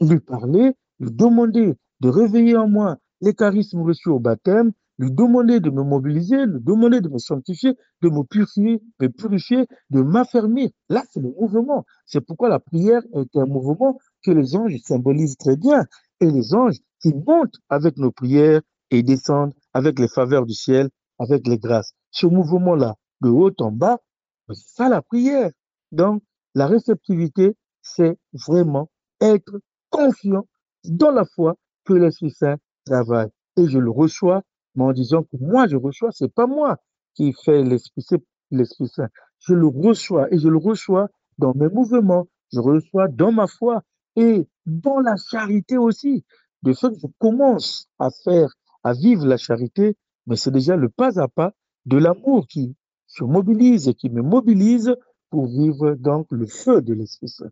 lui 0.00 0.20
parler, 0.20 0.72
lui 0.98 1.10
demander 1.10 1.74
de 2.00 2.08
réveiller 2.08 2.56
en 2.56 2.68
moi 2.68 2.96
les 3.20 3.34
charismes 3.34 3.82
reçus 3.82 4.08
au 4.08 4.18
baptême, 4.18 4.72
lui 5.00 5.10
demander 5.10 5.60
de 5.60 5.70
me 5.70 5.82
mobiliser, 5.82 6.44
lui 6.44 6.60
demander 6.60 7.00
de 7.00 7.08
me 7.08 7.16
sanctifier, 7.16 7.74
de 8.02 8.10
me 8.10 8.22
purifier, 8.22 8.82
de 9.00 9.06
purifier, 9.06 9.66
de 9.88 10.02
m'affermir. 10.02 10.68
Là, 10.90 11.02
c'est 11.10 11.20
le 11.20 11.30
mouvement. 11.40 11.86
C'est 12.04 12.20
pourquoi 12.20 12.50
la 12.50 12.60
prière 12.60 13.00
est 13.14 13.34
un 13.34 13.46
mouvement 13.46 13.98
que 14.22 14.30
les 14.30 14.54
anges 14.56 14.76
symbolisent 14.84 15.38
très 15.38 15.56
bien. 15.56 15.86
Et 16.20 16.30
les 16.30 16.54
anges 16.54 16.76
qui 17.00 17.14
montent 17.14 17.56
avec 17.70 17.96
nos 17.96 18.12
prières 18.12 18.60
et 18.90 19.02
descendent 19.02 19.54
avec 19.72 19.98
les 19.98 20.08
faveurs 20.08 20.44
du 20.44 20.52
ciel, 20.52 20.90
avec 21.18 21.46
les 21.48 21.56
grâces. 21.56 21.94
Ce 22.10 22.26
mouvement-là, 22.26 22.96
de 23.22 23.30
haut 23.30 23.52
en 23.60 23.72
bas, 23.72 24.00
c'est 24.48 24.76
ça 24.76 24.88
la 24.90 25.00
prière. 25.00 25.50
Donc, 25.92 26.22
la 26.54 26.66
réceptivité, 26.66 27.56
c'est 27.80 28.18
vraiment 28.34 28.90
être 29.22 29.60
confiant 29.88 30.46
dans 30.84 31.10
la 31.10 31.24
foi 31.24 31.56
que 31.84 31.94
l'Esprit 31.94 32.32
Saint 32.32 32.56
travaille. 32.84 33.28
Et 33.56 33.66
je 33.66 33.78
le 33.78 33.90
reçois, 33.90 34.42
mais 34.74 34.84
en 34.84 34.92
disant 34.92 35.22
que 35.22 35.36
moi, 35.38 35.66
je 35.68 35.76
reçois, 35.76 36.10
c'est 36.12 36.32
pas 36.32 36.46
moi 36.46 36.78
qui 37.14 37.32
fais 37.44 37.62
l'Esprit, 37.62 38.02
c'est 38.06 38.22
l'Esprit 38.50 38.88
Saint. 38.88 39.08
Je 39.38 39.54
le 39.54 39.66
reçois 39.66 40.32
et 40.32 40.38
je 40.38 40.48
le 40.48 40.58
reçois 40.58 41.08
dans 41.38 41.54
mes 41.54 41.68
mouvements, 41.68 42.28
je 42.52 42.60
reçois 42.60 43.08
dans 43.08 43.32
ma 43.32 43.46
foi 43.46 43.82
et 44.16 44.46
dans 44.66 45.00
la 45.00 45.16
charité 45.16 45.78
aussi. 45.78 46.24
De 46.62 46.72
fait 46.72 46.92
je 47.00 47.06
commence 47.18 47.88
à 47.98 48.10
faire, 48.10 48.54
à 48.84 48.92
vivre 48.92 49.26
la 49.26 49.38
charité, 49.38 49.96
mais 50.26 50.36
c'est 50.36 50.50
déjà 50.50 50.76
le 50.76 50.88
pas 50.88 51.18
à 51.20 51.28
pas 51.28 51.52
de 51.86 51.96
l'amour 51.96 52.46
qui 52.46 52.76
se 53.06 53.24
mobilise 53.24 53.88
et 53.88 53.94
qui 53.94 54.10
me 54.10 54.22
mobilise 54.22 54.94
pour 55.30 55.46
vivre 55.46 55.94
donc 55.94 56.26
le 56.30 56.46
feu 56.46 56.82
de 56.82 56.92
l'Esprit 56.92 57.28
Saint. 57.28 57.50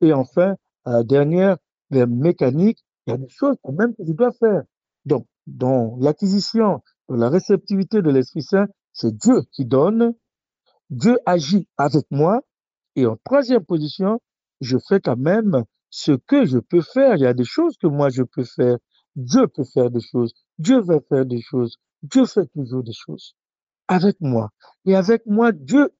Et 0.00 0.12
enfin, 0.12 0.56
la 0.84 1.04
dernière 1.04 1.56
mécanique, 1.90 2.84
il 3.06 3.10
y 3.10 3.14
a 3.14 3.16
des 3.16 3.28
choses 3.28 3.56
quand 3.62 3.72
même 3.72 3.94
que 3.94 4.04
je 4.04 4.12
dois 4.12 4.32
faire. 4.32 4.62
Donc, 5.08 5.26
dans 5.46 5.96
l'acquisition, 6.00 6.82
dans 7.08 7.16
la 7.16 7.30
réceptivité 7.30 8.02
de 8.02 8.10
l'Esprit 8.10 8.42
Saint, 8.42 8.66
c'est 8.92 9.16
Dieu 9.16 9.40
qui 9.52 9.64
donne, 9.64 10.12
Dieu 10.90 11.18
agit 11.24 11.66
avec 11.78 12.04
moi, 12.10 12.42
et 12.94 13.06
en 13.06 13.16
troisième 13.24 13.64
position, 13.64 14.20
je 14.60 14.76
fais 14.86 15.00
quand 15.00 15.16
même 15.16 15.64
ce 15.88 16.12
que 16.12 16.44
je 16.44 16.58
peux 16.58 16.82
faire. 16.82 17.16
Il 17.16 17.22
y 17.22 17.26
a 17.26 17.32
des 17.32 17.44
choses 17.44 17.78
que 17.78 17.86
moi 17.86 18.10
je 18.10 18.22
peux 18.22 18.44
faire. 18.44 18.76
Dieu 19.16 19.46
peut 19.48 19.64
faire 19.64 19.90
des 19.90 20.00
choses. 20.00 20.34
Dieu 20.58 20.80
va 20.80 21.00
faire 21.08 21.24
des 21.24 21.40
choses. 21.40 21.78
Dieu 22.02 22.26
fait 22.26 22.46
toujours 22.52 22.82
des 22.82 22.92
choses 22.92 23.34
avec 23.86 24.20
moi. 24.20 24.50
Et 24.84 24.94
avec 24.94 25.24
moi, 25.24 25.52
Dieu. 25.52 25.90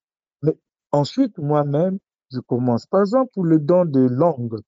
Mais 0.43 0.55
ensuite, 0.93 1.39
moi-même, 1.39 1.99
je 2.31 2.41
commence. 2.41 2.85
Par 2.85 3.01
exemple, 3.01 3.31
pour 3.33 3.45
le 3.45 3.59
don 3.59 3.87
de 3.87 4.01
langue. 4.01 4.59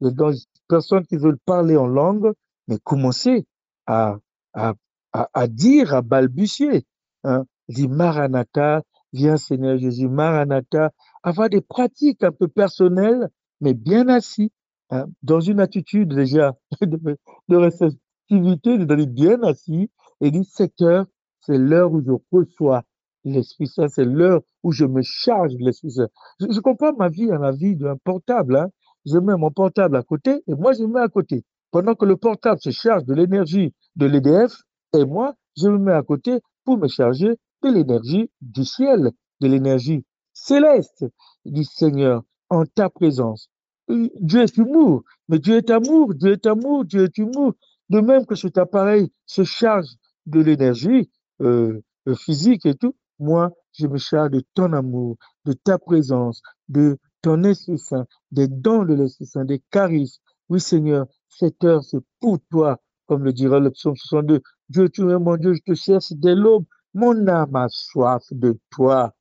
Le 0.00 0.12
don, 0.12 0.30
personnes 0.68 1.06
qui 1.06 1.16
veulent 1.16 1.40
parler 1.44 1.76
en 1.76 1.86
langue, 1.86 2.32
mais 2.68 2.78
commencer 2.78 3.46
à, 3.86 4.18
à, 4.54 4.74
à, 5.12 5.46
dire, 5.46 5.94
à 5.94 6.02
balbutier. 6.02 6.84
Hein. 7.24 7.44
Dis 7.68 7.88
Maranatha, 7.88 8.82
viens 9.12 9.36
Seigneur 9.36 9.78
Jésus, 9.78 10.08
Maranatha. 10.08 10.92
Avoir 11.22 11.48
des 11.48 11.60
pratiques 11.60 12.22
un 12.22 12.32
peu 12.32 12.48
personnelles, 12.48 13.28
mais 13.60 13.74
bien 13.74 14.08
assis, 14.08 14.52
hein, 14.90 15.06
dans 15.22 15.40
une 15.40 15.60
attitude 15.60 16.14
déjà 16.14 16.54
de, 16.80 17.16
de 17.48 17.56
réceptivité, 17.56 18.78
de 18.78 19.04
bien 19.04 19.42
assis, 19.42 19.90
et 20.20 20.30
dit, 20.30 20.44
cette 20.44 20.80
heure, 20.82 21.06
c'est 21.40 21.58
l'heure 21.58 21.92
où 21.92 22.02
je 22.02 22.12
reçois 22.32 22.82
l'Esprit 23.24 23.66
Saint, 23.66 23.88
c'est 23.88 24.04
l'heure 24.04 24.40
où 24.62 24.72
je 24.72 24.84
me 24.84 25.02
charge 25.02 25.54
de 25.54 25.64
l'Esprit 25.64 25.90
Saint. 25.90 26.08
Je, 26.40 26.46
je, 26.50 26.60
compare 26.60 26.94
ma 26.96 27.08
vie 27.08 27.30
à 27.30 27.38
la 27.38 27.52
vie 27.52 27.76
d'un 27.76 27.96
portable. 27.96 28.56
Hein. 28.56 28.68
Je 29.04 29.18
mets 29.18 29.36
mon 29.36 29.50
portable 29.50 29.96
à 29.96 30.02
côté 30.02 30.42
et 30.46 30.54
moi, 30.54 30.72
je 30.72 30.82
me 30.82 30.94
mets 30.94 31.00
à 31.00 31.08
côté. 31.08 31.44
Pendant 31.76 31.94
que 31.94 32.06
le 32.06 32.16
portable 32.16 32.58
se 32.58 32.70
charge 32.70 33.04
de 33.04 33.12
l'énergie 33.12 33.74
de 33.96 34.06
l'EDF, 34.06 34.62
et 34.94 35.04
moi, 35.04 35.34
je 35.58 35.68
me 35.68 35.76
mets 35.76 35.92
à 35.92 36.02
côté 36.02 36.40
pour 36.64 36.78
me 36.78 36.88
charger 36.88 37.36
de 37.62 37.68
l'énergie 37.68 38.30
du 38.40 38.64
ciel, 38.64 39.10
de 39.42 39.46
l'énergie 39.46 40.02
céleste 40.32 41.04
du 41.44 41.64
Seigneur 41.64 42.22
en 42.48 42.64
ta 42.64 42.88
présence. 42.88 43.50
Dieu 43.90 44.40
est 44.40 44.56
humour, 44.56 45.02
mais 45.28 45.38
Dieu 45.38 45.56
est 45.56 45.68
amour, 45.68 46.14
Dieu 46.14 46.32
est 46.32 46.46
amour, 46.46 46.86
Dieu 46.86 47.04
est 47.04 47.18
humour. 47.18 47.52
De 47.90 48.00
même 48.00 48.24
que 48.24 48.36
cet 48.36 48.56
appareil 48.56 49.12
se 49.26 49.44
charge 49.44 49.88
de 50.24 50.40
l'énergie, 50.40 51.10
euh, 51.42 51.82
physique 52.14 52.64
et 52.64 52.74
tout, 52.74 52.94
moi, 53.18 53.52
je 53.72 53.86
me 53.86 53.98
charge 53.98 54.30
de 54.30 54.42
ton 54.54 54.72
amour, 54.72 55.18
de 55.44 55.52
ta 55.52 55.76
présence, 55.76 56.40
de 56.70 56.96
ton 57.20 57.44
Esprit 57.44 57.78
Saint, 57.78 58.06
des 58.30 58.48
dons 58.48 58.86
de 58.86 58.94
l'Esprit 58.94 59.26
Saint, 59.26 59.44
des 59.44 59.60
charismes. 59.70 60.22
Oui, 60.48 60.60
Seigneur, 60.60 61.06
cette 61.28 61.64
heure, 61.64 61.84
c'est 61.84 62.02
pour 62.20 62.38
toi, 62.50 62.80
comme 63.06 63.24
le 63.24 63.32
dira 63.32 63.60
le 63.60 63.70
psaume 63.70 63.96
62. 63.96 64.40
Dieu, 64.68 64.88
tu 64.88 65.10
es 65.10 65.18
mon 65.18 65.36
Dieu, 65.36 65.54
je 65.54 65.60
te 65.62 65.74
cherche 65.74 66.12
dès 66.12 66.34
l'aube. 66.34 66.64
Mon 66.94 67.26
âme 67.28 67.54
a 67.56 67.66
soif 67.68 68.24
de 68.32 68.58
toi. 68.70 69.14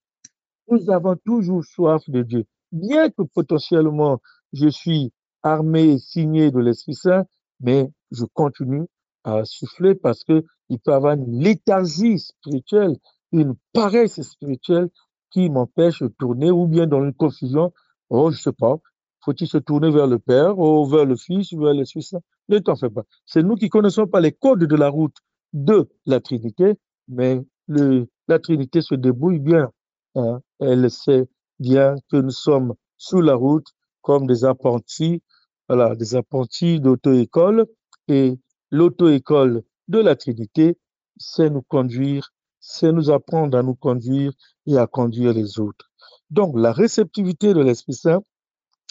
Nous 0.70 0.90
avons 0.90 1.16
toujours 1.26 1.64
soif 1.64 2.10
de 2.10 2.24
Dieu. 2.24 2.46
Bien 2.72 3.10
que 3.10 3.24
potentiellement, 3.24 4.22
je 4.54 4.68
suis 4.70 5.12
armé, 5.44 6.00
signé 6.00 6.52
de 6.52 6.60
l'Esprit 6.60 6.96
Saint, 6.96 7.26
mais 7.60 7.92
je 8.12 8.26
continue 8.34 8.86
à 9.24 9.46
souffler 9.46 9.96
parce 9.96 10.24
que 10.24 10.44
il 10.70 10.80
peut 10.80 10.94
avoir 10.94 11.14
une 11.14 11.40
léthargie 11.40 12.18
spirituelle, 12.20 12.98
une 13.32 13.56
paresse 13.74 14.22
spirituelle 14.22 14.90
qui 15.30 15.50
m'empêche 15.50 16.02
de 16.02 16.08
tourner 16.08 16.50
ou 16.52 16.68
bien 16.68 16.88
dans 16.88 17.04
une 17.04 17.14
confusion. 17.14 17.72
Oh, 18.10 18.32
je 18.32 18.42
sais 18.42 18.54
pas. 18.54 18.78
Faut-il 19.26 19.48
se 19.48 19.58
tourner 19.58 19.90
vers 19.90 20.06
le 20.06 20.20
Père 20.20 20.60
ou 20.60 20.86
vers 20.86 21.04
le 21.04 21.16
Fils 21.16 21.52
ou 21.52 21.60
vers 21.62 21.74
l'Esprit 21.74 22.04
Saint? 22.04 22.22
Ne 22.48 22.60
t'en 22.60 22.76
fais 22.76 22.92
pas. 22.92 23.04
C'est 23.26 23.42
nous 23.42 23.56
qui 23.56 23.70
connaissons 23.70 24.06
pas 24.06 24.22
les 24.22 24.32
codes 24.32 24.64
de 24.64 24.76
la 24.76 24.88
route 24.88 25.16
de 25.54 25.90
la 26.06 26.20
Trinité, 26.20 26.76
mais 27.08 27.42
le, 27.68 28.08
la 28.28 28.38
Trinité 28.38 28.82
se 28.82 28.94
débrouille 28.94 29.40
bien. 29.40 29.72
Hein. 30.14 30.42
Elle 30.60 30.92
sait 30.92 31.28
bien 31.60 31.96
que 32.12 32.18
nous 32.18 32.30
sommes 32.30 32.76
sous 32.98 33.22
la 33.22 33.34
route 33.34 33.66
comme 34.02 34.28
des 34.28 34.46
apprentis, 34.46 35.24
voilà, 35.68 35.96
des 35.96 36.16
apprentis 36.16 36.80
d'auto-école 36.80 37.66
et 38.08 38.38
l'auto-école 38.70 39.64
de 39.88 40.00
la 40.00 40.16
Trinité, 40.16 40.78
c'est 41.18 41.50
nous 41.50 41.64
conduire, 41.64 42.32
c'est 42.60 42.92
nous 42.92 43.10
apprendre 43.10 43.58
à 43.58 43.64
nous 43.64 43.76
conduire 43.76 44.34
et 44.68 44.78
à 44.78 44.86
conduire 44.86 45.34
les 45.34 45.60
autres. 45.60 45.90
Donc, 46.30 46.54
la 46.60 46.72
réceptivité 46.72 47.56
de 47.56 47.62
l'Esprit 47.62 47.94
Saint, 47.94 48.22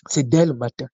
c'est 0.09 0.29
dès 0.29 0.47
le 0.47 0.55
matin. 0.55 0.87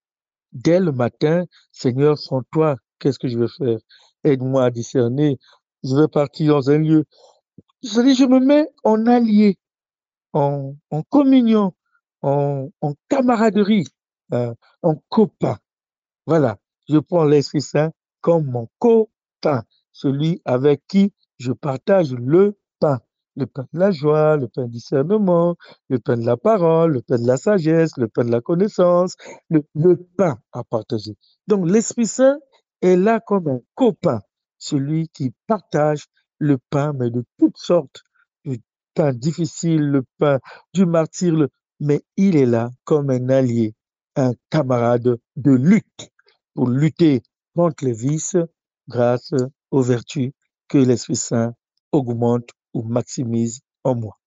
Dès 0.53 0.81
le 0.81 0.93
matin, 0.93 1.45
Seigneur, 1.73 2.19
sans 2.19 2.43
toi, 2.51 2.77
qu'est-ce 2.99 3.19
que 3.19 3.29
je 3.29 3.39
vais 3.39 3.49
faire? 3.49 3.79
Aide-moi 4.25 4.65
à 4.65 4.71
discerner. 4.71 5.39
Je 5.85 5.95
vais 5.95 6.09
partir 6.09 6.55
dans 6.55 6.71
un 6.71 6.79
lieu. 6.79 7.05
Dis, 7.83 8.15
je 8.15 8.27
me 8.27 8.41
mets 8.41 8.69
en 8.85 9.07
allié, 9.07 9.59
en, 10.33 10.75
communion, 11.09 11.73
en, 12.23 12.69
camaraderie, 13.09 13.87
euh, 14.35 14.55
en 14.83 14.97
copain. 15.09 15.59
Voilà, 16.27 16.59
je 16.89 16.99
prends 16.99 17.25
l'Esprit 17.25 17.63
Saint 17.63 17.91
comme 18.21 18.47
mon 18.47 18.69
copain, 18.79 19.65
celui 19.93 20.43
avec 20.45 20.83
qui 20.87 21.13
je 21.39 21.53
partage 21.53 22.13
le 22.13 22.59
pain. 22.79 23.01
Le 23.37 23.47
pain 23.47 23.67
de 23.73 23.79
la 23.79 23.91
joie, 23.91 24.37
le 24.37 24.49
pain 24.49 24.65
du 24.67 24.73
discernement, 24.73 25.57
le 25.89 25.99
pain 25.99 26.17
de 26.17 26.27
la 26.27 26.37
parole, 26.37 26.93
le 26.95 27.03
pain 27.03 27.19
de 27.19 27.27
la 27.27 27.37
sagesse, 27.37 27.97
le 27.97 28.09
pain 28.09 28.25
de 28.25 28.31
la 28.31 28.41
connaissance, 28.41 29.15
le, 29.51 29.63
le 29.75 29.97
pain 30.17 30.39
à 30.53 30.65
partager. 30.65 31.17
Donc 31.49 31.69
l'Esprit 31.69 32.07
Saint 32.07 32.39
est 32.83 32.97
là 32.97 33.21
comme 33.21 33.49
un 33.49 33.61
copain, 33.75 34.21
celui 34.59 35.09
qui 35.09 35.33
partage 35.47 36.07
le 36.39 36.59
pain, 36.71 36.93
mais 36.93 37.11
de 37.11 37.25
toutes 37.39 37.59
sortes, 37.59 38.03
du 38.45 38.61
pain 38.95 39.13
difficile, 39.13 39.83
le 39.83 40.05
pain 40.19 40.39
du 40.75 40.87
martyr, 40.87 41.49
mais 41.81 42.03
il 42.17 42.37
est 42.37 42.47
là 42.47 42.71
comme 42.85 43.11
un 43.11 43.29
allié, 43.31 43.75
un 44.17 44.33
camarade 44.51 45.19
de 45.37 45.53
lutte 45.53 46.11
pour 46.55 46.69
lutter 46.69 47.23
contre 47.55 47.85
les 47.85 47.93
vices 47.93 48.37
grâce 48.89 49.33
aux 49.71 49.83
vertus 49.83 50.33
que 50.69 50.79
l'Esprit 50.79 51.17
Saint 51.17 51.55
augmente 51.93 52.51
ou 52.75 52.83
maximise 52.83 53.61
en 53.85 53.95
moi. 53.95 54.19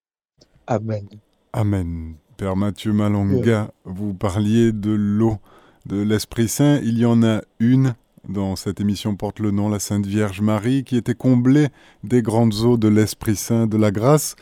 Amen. 0.67 1.07
Amen. 1.53 2.15
Père 2.37 2.55
Mathieu 2.55 2.93
Malonga, 2.93 3.71
vous 3.85 4.13
parliez 4.13 4.71
de 4.71 4.91
l'eau 4.91 5.37
de 5.85 6.01
l'Esprit 6.01 6.47
Saint. 6.47 6.79
Il 6.83 6.97
y 6.97 7.05
en 7.05 7.23
a 7.23 7.41
une 7.59 7.95
dans 8.27 8.55
cette 8.55 8.79
émission 8.79 9.15
porte 9.15 9.39
le 9.39 9.51
nom 9.51 9.69
La 9.69 9.79
Sainte 9.79 10.05
Vierge 10.05 10.41
Marie, 10.41 10.83
qui 10.83 10.97
était 10.97 11.13
comblée 11.13 11.67
des 12.03 12.21
grandes 12.21 12.53
eaux 12.63 12.77
de 12.77 12.87
l'Esprit 12.87 13.35
Saint 13.35 13.67
de 13.67 13.77
la 13.77 13.91
grâce. 13.91 14.35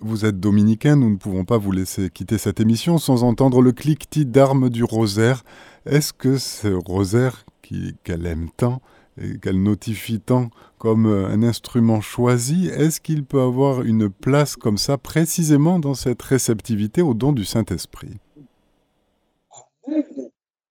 Vous 0.00 0.24
êtes 0.24 0.40
dominicain, 0.40 0.96
nous 0.96 1.10
ne 1.10 1.16
pouvons 1.16 1.44
pas 1.44 1.58
vous 1.58 1.72
laisser 1.72 2.08
quitter 2.08 2.38
cette 2.38 2.60
émission 2.60 2.96
sans 2.96 3.22
entendre 3.22 3.60
le 3.60 3.72
cliquetis 3.72 4.24
d'armes 4.24 4.70
du 4.70 4.82
rosaire. 4.82 5.44
Est-ce 5.84 6.12
que 6.12 6.38
ce 6.38 6.68
rosaire 6.68 7.44
qu'elle 8.02 8.26
aime 8.26 8.48
tant 8.56 8.80
qu'elle 9.42 9.62
notifie 9.62 10.20
tant 10.20 10.50
comme 10.78 11.06
un 11.06 11.42
instrument 11.42 12.00
choisi, 12.00 12.68
est-ce 12.68 13.00
qu'il 13.00 13.24
peut 13.24 13.40
avoir 13.40 13.82
une 13.82 14.08
place 14.08 14.56
comme 14.56 14.78
ça 14.78 14.98
précisément 14.98 15.78
dans 15.78 15.94
cette 15.94 16.22
réceptivité 16.22 17.02
au 17.02 17.14
don 17.14 17.32
du 17.32 17.44
Saint-Esprit? 17.44 18.18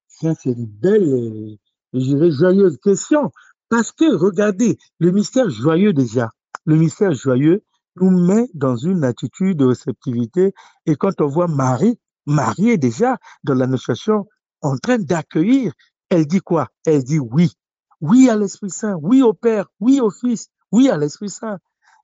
Ça, 0.08 0.34
c'est 0.34 0.50
une 0.50 0.66
belle 0.66 1.58
je 1.92 1.98
dirais, 1.98 2.30
joyeuse 2.30 2.78
question. 2.82 3.30
Parce 3.68 3.92
que, 3.92 4.16
regardez, 4.16 4.78
le 4.98 5.12
mystère 5.12 5.48
joyeux 5.50 5.92
déjà, 5.92 6.30
le 6.64 6.76
mystère 6.76 7.12
joyeux 7.12 7.62
nous 7.96 8.10
met 8.10 8.48
dans 8.54 8.76
une 8.76 9.04
attitude 9.04 9.58
de 9.58 9.66
réceptivité. 9.66 10.52
Et 10.86 10.96
quand 10.96 11.20
on 11.20 11.28
voit 11.28 11.48
Marie, 11.48 11.98
Marie 12.26 12.78
déjà 12.78 13.18
dans 13.44 13.54
l'annonciation 13.54 14.26
en 14.62 14.76
train 14.76 14.98
d'accueillir. 14.98 15.72
Elle 16.08 16.26
dit 16.26 16.40
quoi? 16.40 16.68
Elle 16.84 17.04
dit 17.04 17.18
oui. 17.18 17.52
Oui 18.00 18.28
à 18.28 18.36
l'Esprit 18.36 18.70
Saint, 18.70 18.98
oui 19.02 19.22
au 19.22 19.32
Père, 19.32 19.66
oui 19.80 20.00
au 20.00 20.10
Fils, 20.10 20.48
oui 20.72 20.88
à 20.88 20.96
l'Esprit 20.96 21.30
Saint. 21.30 21.58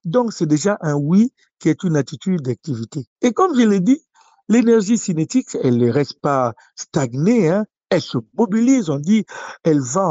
Donc, 0.05 0.33
c'est 0.33 0.47
déjà 0.47 0.79
un 0.83 0.95
oui 0.95 1.33
qui 1.59 1.69
est 1.69 1.83
une 1.83 1.97
attitude 1.97 2.43
d'activité. 2.43 3.07
Et 3.23 3.33
comme 3.33 3.59
je 3.59 3.67
l'ai 3.67 3.81
dit, 3.81 4.01
l'énergie 4.49 4.99
cinétique, 4.99 5.57
elle 5.63 5.79
ne 5.79 5.91
reste 5.91 6.21
pas 6.21 6.55
stagnée, 6.77 7.49
hein, 7.49 7.65
elle 7.91 8.03
se 8.03 8.19
mobilise, 8.37 8.91
on 8.91 8.99
dit, 8.99 9.25
elle 9.65 9.81
va 9.81 10.09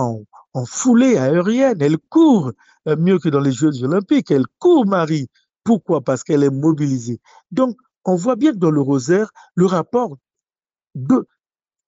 en, 0.53 0.65
foulée 0.65 1.17
aérienne, 1.17 1.81
elle 1.81 1.97
court 1.97 2.51
euh, 2.87 2.95
mieux 2.97 3.19
que 3.19 3.29
dans 3.29 3.41
les 3.41 3.51
Jeux 3.51 3.83
olympiques, 3.83 4.31
elle 4.31 4.45
court 4.59 4.85
Marie. 4.85 5.27
Pourquoi? 5.63 6.01
Parce 6.01 6.23
qu'elle 6.23 6.43
est 6.43 6.49
mobilisée. 6.49 7.19
Donc, 7.51 7.77
on 8.05 8.15
voit 8.15 8.35
bien 8.35 8.53
dans 8.53 8.71
le 8.71 8.81
rosaire 8.81 9.31
le 9.55 9.65
rapport 9.65 10.17
de, 10.93 11.27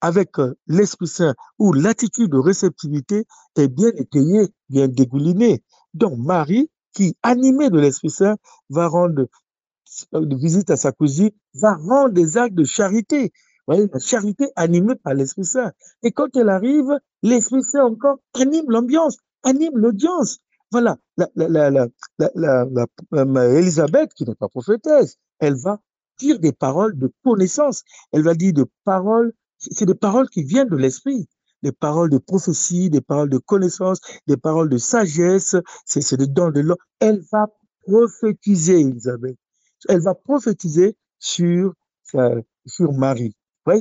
avec 0.02 0.40
euh, 0.40 0.56
l'Esprit 0.68 1.08
Saint, 1.08 1.36
où 1.60 1.74
l'attitude 1.74 2.32
de 2.32 2.38
réceptivité 2.38 3.26
est 3.56 3.68
bien 3.68 3.92
étayée, 3.96 4.48
bien 4.70 4.88
dégoulinée. 4.88 5.64
Donc, 5.94 6.18
Marie, 6.18 6.70
qui, 6.94 7.16
animée 7.24 7.70
de 7.70 7.80
l'Esprit 7.80 8.10
Saint, 8.10 8.38
va 8.70 8.88
rendre 8.88 9.28
euh, 10.14 10.26
visite 10.36 10.70
à 10.70 10.78
sa 10.78 10.92
cousine, 10.92 11.32
va 11.56 11.76
rendre 11.76 12.14
des 12.14 12.38
actes 12.38 12.56
de 12.56 12.64
charité, 12.64 13.32
voyez, 13.68 13.88
la 13.92 14.00
charité 14.00 14.52
animée 14.56 14.96
par 14.96 15.14
l'Esprit 15.14 15.46
Saint. 15.46 15.72
Et 16.04 16.12
quand 16.12 16.36
elle 16.36 16.50
arrive, 16.50 17.00
l'Esprit 17.24 17.64
Saint 17.64 17.86
encore 17.86 18.18
anime 18.34 18.70
l'ambiance, 18.70 19.18
anime 19.44 19.78
l'audience. 19.78 20.40
Voilà, 20.72 20.98
Elisabeth, 23.58 24.14
qui 24.14 24.26
n'est 24.26 24.36
pas 24.36 24.50
prophétesse, 24.50 25.18
elle 25.40 25.56
va 25.56 25.80
dire 26.20 26.40
des 26.40 26.52
paroles 26.52 26.98
de 26.98 27.12
connaissance. 27.24 27.84
Elle 28.12 28.24
va 28.24 28.34
dire 28.34 28.54
des 28.54 28.66
paroles, 28.84 29.34
c'est 29.58 29.86
des 29.86 29.96
paroles 29.96 30.30
qui 30.30 30.44
viennent 30.44 30.70
de 30.70 30.78
l'Esprit 30.78 31.28
des 31.64 31.72
paroles 31.72 32.12
de 32.12 32.20
prophétie, 32.20 32.92
des 32.92 33.02
paroles 33.02 33.32
de 33.32 33.40
connaissance, 33.40 34.00
des 34.28 34.38
paroles 34.38 34.70
de 34.70 34.78
sagesse, 34.78 35.56
c'est 35.86 36.16
des 36.16 36.28
dons 36.28 36.52
de 36.52 36.60
l'homme. 36.60 36.78
Elle 37.00 37.24
va 37.32 37.48
prophétiser, 37.82 38.82
Elisabeth. 38.82 39.38
Elle 39.90 40.02
va 40.02 40.14
prophétiser 40.14 40.96
sur, 41.18 41.74
euh, 42.14 42.42
sur 42.68 42.94
Marie 42.94 43.34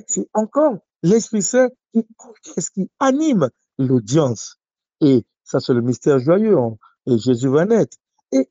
c'est 0.07 0.29
encore 0.35 0.79
l'Esprit 1.03 1.43
Saint 1.43 1.69
qui, 1.93 2.05
qui 2.75 2.91
anime 2.99 3.49
l'audience. 3.79 4.57
Et 5.01 5.25
ça, 5.45 5.61
c'est 5.61 5.75
le 5.75 5.83
mystère 5.83 6.19
joyeux. 6.19 6.59
Hein. 6.59 6.77
et 7.07 7.19
Jésus 7.19 7.49
va 7.49 7.65
naître. 7.65 7.97
Et 8.33 8.49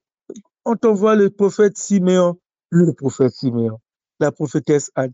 on 0.64 0.94
voit 0.94 1.16
le 1.16 1.30
prophète 1.30 1.78
Siméon, 1.78 2.40
le 2.70 2.94
prophète 2.94 3.34
Siméon, 3.34 3.80
la 4.20 4.32
prophétesse 4.32 4.92
Anne, 4.96 5.14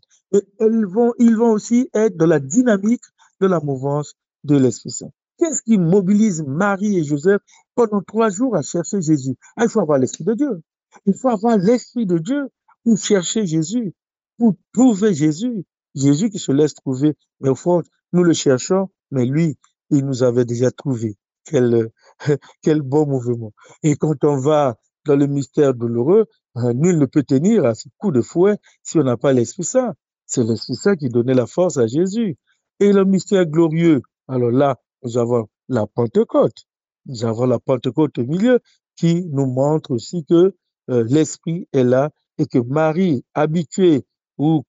elles 0.59 0.85
vont, 0.85 1.13
ils 1.19 1.35
vont 1.35 1.51
aussi 1.51 1.89
être 1.93 2.17
dans 2.17 2.25
la 2.25 2.39
dynamique 2.39 3.03
de 3.39 3.47
la 3.47 3.59
mouvance 3.59 4.15
de 4.43 4.57
l'Esprit 4.57 4.91
Saint. 4.91 5.11
Qu'est-ce 5.37 5.63
qui 5.63 5.77
mobilise 5.77 6.43
Marie 6.43 6.97
et 6.99 7.03
Joseph 7.03 7.41
pendant 7.75 8.01
trois 8.01 8.29
jours 8.29 8.55
à 8.55 8.61
chercher 8.61 9.01
Jésus? 9.01 9.35
Il 9.59 9.69
faut 9.69 9.79
avoir 9.81 9.97
l'Esprit 9.97 10.23
de 10.23 10.33
Dieu. 10.35 10.61
Il 11.05 11.15
faut 11.15 11.29
avoir 11.29 11.57
l'Esprit 11.57 12.05
de 12.05 12.17
Dieu 12.19 12.49
pour 12.83 12.97
chercher 12.97 13.45
Jésus, 13.45 13.93
pour 14.37 14.55
trouver 14.73 15.13
Jésus. 15.13 15.65
Jésus 15.95 16.29
qui 16.29 16.39
se 16.39 16.51
laisse 16.51 16.73
trouver, 16.73 17.15
mais 17.39 17.49
au 17.49 17.55
fond, 17.55 17.81
nous 18.13 18.23
le 18.23 18.33
cherchons, 18.33 18.89
mais 19.09 19.25
lui, 19.25 19.57
il 19.89 20.05
nous 20.05 20.23
avait 20.23 20.45
déjà 20.45 20.71
trouvé. 20.71 21.17
Quel, 21.43 21.89
quel 22.61 22.83
mouvement. 22.83 23.51
Et 23.83 23.95
quand 23.95 24.23
on 24.23 24.37
va 24.37 24.77
dans 25.05 25.15
le 25.15 25.27
mystère 25.27 25.73
douloureux, 25.73 26.27
nul 26.55 26.97
ne 26.97 27.05
peut 27.05 27.23
tenir 27.23 27.65
à 27.65 27.75
ce 27.75 27.87
coup 27.97 28.11
de 28.11 28.21
fouet 28.21 28.57
si 28.83 28.99
on 28.99 29.03
n'a 29.03 29.17
pas 29.17 29.33
l'Esprit 29.33 29.63
Saint. 29.63 29.93
C'est 30.25 30.43
l'Esprit 30.43 30.75
Saint 30.75 30.95
qui 30.95 31.09
donnait 31.09 31.33
la 31.33 31.47
force 31.47 31.77
à 31.77 31.87
Jésus. 31.87 32.37
Et 32.79 32.91
le 32.91 33.05
mystère 33.05 33.45
glorieux, 33.45 34.01
alors 34.27 34.51
là, 34.51 34.77
nous 35.03 35.17
avons 35.17 35.47
la 35.69 35.85
Pentecôte. 35.87 36.65
Nous 37.05 37.25
avons 37.25 37.45
la 37.45 37.59
Pentecôte 37.59 38.17
au 38.17 38.25
milieu 38.25 38.59
qui 38.95 39.25
nous 39.31 39.45
montre 39.45 39.91
aussi 39.91 40.25
que 40.25 40.55
euh, 40.89 41.03
l'Esprit 41.07 41.67
est 41.73 41.83
là 41.83 42.09
et 42.37 42.45
que 42.45 42.59
Marie, 42.59 43.23
habituée 43.33 44.05
ou 44.37 44.63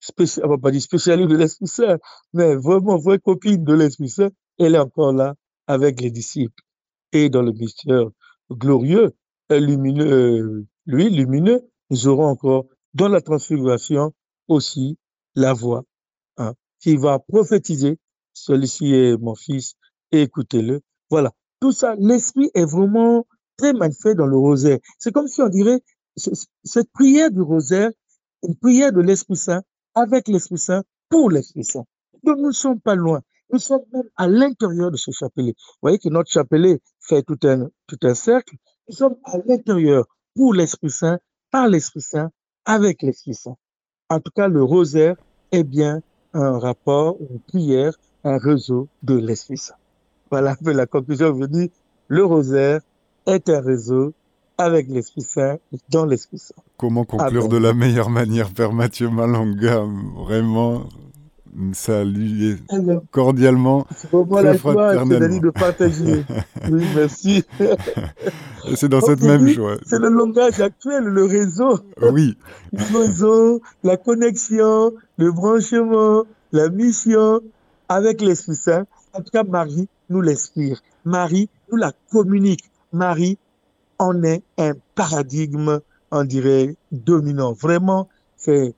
spécial, 0.00 0.46
on 0.46 0.50
va 0.50 0.58
pas 0.58 0.70
dire 0.70 0.82
spécialiste 0.82 1.30
de 1.30 1.36
l'Esprit 1.36 1.66
Saint, 1.66 1.98
mais 2.32 2.54
vraiment 2.56 2.98
vraie 2.98 3.18
copine 3.18 3.64
de 3.64 3.74
l'Esprit 3.74 4.08
Saint, 4.10 4.30
elle 4.58 4.74
est 4.74 4.78
encore 4.78 5.12
là 5.12 5.34
avec 5.66 6.00
les 6.00 6.10
disciples. 6.10 6.62
Et 7.12 7.30
dans 7.30 7.42
le 7.42 7.52
mystère 7.52 8.08
glorieux, 8.50 9.14
lumineux, 9.50 10.66
lui, 10.88 11.10
lumineux, 11.10 11.68
nous 11.90 12.08
aurons 12.08 12.24
encore 12.24 12.64
dans 12.94 13.08
la 13.08 13.20
transfiguration 13.20 14.12
aussi 14.48 14.96
la 15.34 15.52
voix 15.52 15.84
hein, 16.38 16.54
qui 16.80 16.96
va 16.96 17.18
prophétiser. 17.18 17.98
Celui-ci 18.32 18.94
est 18.94 19.16
mon 19.18 19.34
fils, 19.34 19.74
écoutez-le. 20.12 20.80
Voilà. 21.10 21.32
Tout 21.60 21.72
ça, 21.72 21.94
l'esprit 21.98 22.50
est 22.54 22.64
vraiment 22.64 23.26
très 23.58 23.74
mal 23.74 23.92
fait 23.92 24.14
dans 24.14 24.26
le 24.26 24.36
rosaire. 24.38 24.78
C'est 24.98 25.12
comme 25.12 25.28
si 25.28 25.42
on 25.42 25.48
dirait, 25.48 25.82
cette 26.64 26.90
prière 26.92 27.30
du 27.30 27.42
rosaire, 27.42 27.90
une 28.42 28.56
prière 28.56 28.92
de 28.92 29.00
l'Esprit 29.00 29.36
Saint, 29.36 29.62
avec 29.94 30.26
l'Esprit 30.26 30.58
Saint, 30.58 30.84
pour 31.10 31.30
l'Esprit 31.30 31.64
Saint. 31.64 31.84
Donc 32.24 32.38
nous 32.38 32.46
ne 32.46 32.52
sommes 32.52 32.80
pas 32.80 32.94
loin. 32.94 33.20
Nous 33.52 33.58
sommes 33.58 33.84
même 33.92 34.08
à 34.16 34.26
l'intérieur 34.26 34.90
de 34.90 34.96
ce 34.96 35.10
chapelet. 35.10 35.54
Vous 35.56 35.78
voyez 35.82 35.98
que 35.98 36.08
notre 36.08 36.30
chapelet 36.30 36.80
fait 37.00 37.22
tout 37.22 37.38
un, 37.44 37.68
tout 37.86 37.98
un 38.02 38.14
cercle. 38.14 38.56
Nous 38.88 38.94
sommes 38.94 39.16
à 39.24 39.36
l'intérieur 39.46 40.06
pour 40.38 40.54
l'Esprit 40.54 40.90
Saint, 40.90 41.18
par 41.50 41.66
l'Esprit 41.66 42.00
Saint, 42.00 42.30
avec 42.64 43.02
l'Esprit 43.02 43.34
Saint. 43.34 43.56
En 44.08 44.20
tout 44.20 44.30
cas, 44.30 44.46
le 44.46 44.62
rosaire 44.62 45.16
est 45.50 45.64
bien 45.64 46.00
un 46.32 46.60
rapport, 46.60 47.16
une 47.28 47.40
prière, 47.40 47.92
un 48.22 48.38
réseau 48.38 48.86
de 49.02 49.16
l'Esprit 49.16 49.56
Saint. 49.56 49.74
Voilà 50.30 50.52
un 50.52 50.54
peu 50.54 50.72
la 50.72 50.86
conclusion. 50.86 51.36
Je 51.40 51.46
dis, 51.46 51.72
le 52.06 52.24
rosaire 52.24 52.82
est 53.26 53.48
un 53.48 53.60
réseau 53.60 54.14
avec 54.58 54.86
l'Esprit 54.88 55.22
Saint, 55.22 55.58
dans 55.88 56.06
l'Esprit 56.06 56.38
Saint. 56.38 56.62
Comment 56.76 57.04
conclure 57.04 57.48
de 57.48 57.56
la 57.56 57.74
meilleure 57.74 58.08
manière, 58.08 58.52
Père 58.52 58.72
Mathieu 58.72 59.10
Malanga 59.10 59.84
Vraiment, 60.14 60.84
saluer 61.72 62.56
cordialement, 63.10 63.86
C'est 63.96 64.10
pour 64.10 64.26
moi 64.26 64.42
la 64.42 64.56
joie, 64.56 64.94
de 65.04 65.50
partager. 65.50 66.24
oui, 66.70 66.84
merci. 66.94 67.44
c'est 68.74 68.88
dans 68.88 69.00
cette 69.00 69.22
même 69.22 69.46
joie. 69.48 69.76
C'est 69.86 69.98
le 69.98 70.08
langage 70.08 70.60
actuel, 70.60 71.04
le 71.04 71.24
réseau. 71.24 71.78
Oui. 72.02 72.36
le 72.72 72.98
réseau, 72.98 73.62
la 73.82 73.96
connexion, 73.96 74.92
le 75.16 75.32
branchement, 75.32 76.24
la 76.52 76.68
mission 76.68 77.40
avec 77.88 78.20
l'Esprit 78.20 78.56
Saint. 78.56 78.86
En 79.12 79.20
tout 79.20 79.30
cas, 79.32 79.44
Marie 79.44 79.88
nous 80.10 80.20
l'inspire. 80.20 80.80
Marie 81.04 81.48
nous 81.70 81.76
la 81.76 81.92
communique. 82.10 82.64
Marie 82.92 83.38
on 83.98 84.22
est 84.22 84.42
un 84.58 84.72
paradigme, 84.94 85.80
on 86.10 86.24
dirait, 86.24 86.76
dominant. 86.92 87.52
Vraiment, 87.52 88.08
c'est 88.36 88.74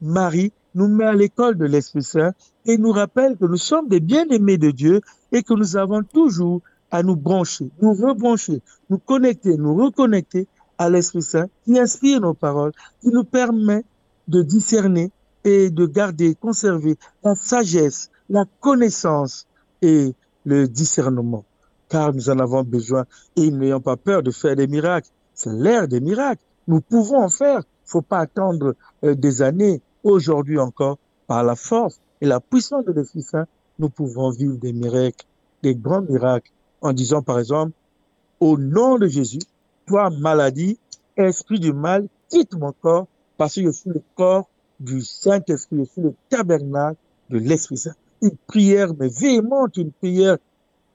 Marie 0.00 0.52
nous 0.76 0.88
met 0.88 1.06
à 1.06 1.14
l'école 1.14 1.56
de 1.56 1.64
l'Esprit 1.64 2.04
Saint 2.04 2.32
et 2.66 2.78
nous 2.78 2.92
rappelle 2.92 3.36
que 3.36 3.46
nous 3.46 3.56
sommes 3.56 3.88
des 3.88 3.98
bien-aimés 4.00 4.58
de 4.58 4.70
Dieu 4.70 5.00
et 5.32 5.42
que 5.42 5.54
nous 5.54 5.76
avons 5.76 6.02
toujours 6.04 6.60
à 6.90 7.02
nous 7.02 7.16
brancher, 7.16 7.70
nous 7.82 7.94
rebrancher, 7.94 8.62
nous 8.90 8.98
connecter, 8.98 9.56
nous 9.56 9.74
reconnecter 9.74 10.46
à 10.78 10.88
l'Esprit 10.88 11.22
Saint 11.22 11.48
qui 11.64 11.78
inspire 11.78 12.20
nos 12.20 12.34
paroles, 12.34 12.72
qui 13.00 13.08
nous 13.08 13.24
permet 13.24 13.84
de 14.28 14.42
discerner 14.42 15.10
et 15.44 15.70
de 15.70 15.86
garder, 15.86 16.34
conserver 16.34 16.96
la 17.24 17.34
sagesse, 17.34 18.10
la 18.28 18.44
connaissance 18.60 19.46
et 19.80 20.14
le 20.44 20.68
discernement. 20.68 21.44
Car 21.88 22.12
nous 22.12 22.28
en 22.30 22.38
avons 22.38 22.64
besoin 22.64 23.06
et 23.36 23.50
n'ayons 23.50 23.80
pas 23.80 23.96
peur 23.96 24.22
de 24.22 24.30
faire 24.30 24.56
des 24.56 24.66
miracles. 24.66 25.08
C'est 25.34 25.52
l'ère 25.52 25.88
des 25.88 26.00
miracles. 26.00 26.42
Nous 26.66 26.80
pouvons 26.80 27.22
en 27.22 27.28
faire. 27.28 27.58
Il 27.58 27.86
ne 27.86 27.90
faut 27.90 28.02
pas 28.02 28.18
attendre 28.18 28.74
euh, 29.04 29.14
des 29.14 29.42
années. 29.42 29.80
Aujourd'hui 30.06 30.60
encore, 30.60 30.98
par 31.26 31.42
la 31.42 31.56
force 31.56 31.98
et 32.20 32.26
la 32.26 32.38
puissance 32.38 32.84
de 32.84 32.92
l'Esprit 32.92 33.22
Saint, 33.22 33.46
nous 33.80 33.88
pouvons 33.88 34.30
vivre 34.30 34.56
des 34.56 34.72
miracles, 34.72 35.26
des 35.64 35.74
grands 35.74 36.00
miracles, 36.00 36.52
en 36.80 36.92
disant 36.92 37.22
par 37.22 37.40
exemple, 37.40 37.72
au 38.38 38.56
nom 38.56 38.98
de 38.98 39.08
Jésus, 39.08 39.40
toi 39.84 40.10
maladie, 40.10 40.78
esprit 41.16 41.58
du 41.58 41.72
mal, 41.72 42.06
quitte 42.28 42.54
mon 42.54 42.70
corps, 42.70 43.08
parce 43.36 43.56
que 43.56 43.62
je 43.64 43.70
suis 43.70 43.90
le 43.90 44.00
corps 44.14 44.48
du 44.78 45.02
Saint-Esprit, 45.02 45.78
je 45.80 45.84
suis 45.90 46.02
le 46.02 46.14
tabernacle 46.28 46.98
de 47.28 47.38
l'Esprit 47.38 47.76
Saint. 47.76 47.94
Une 48.22 48.36
prière, 48.46 48.92
mais 48.96 49.08
véhémente, 49.08 49.76
une 49.76 49.90
prière. 49.90 50.36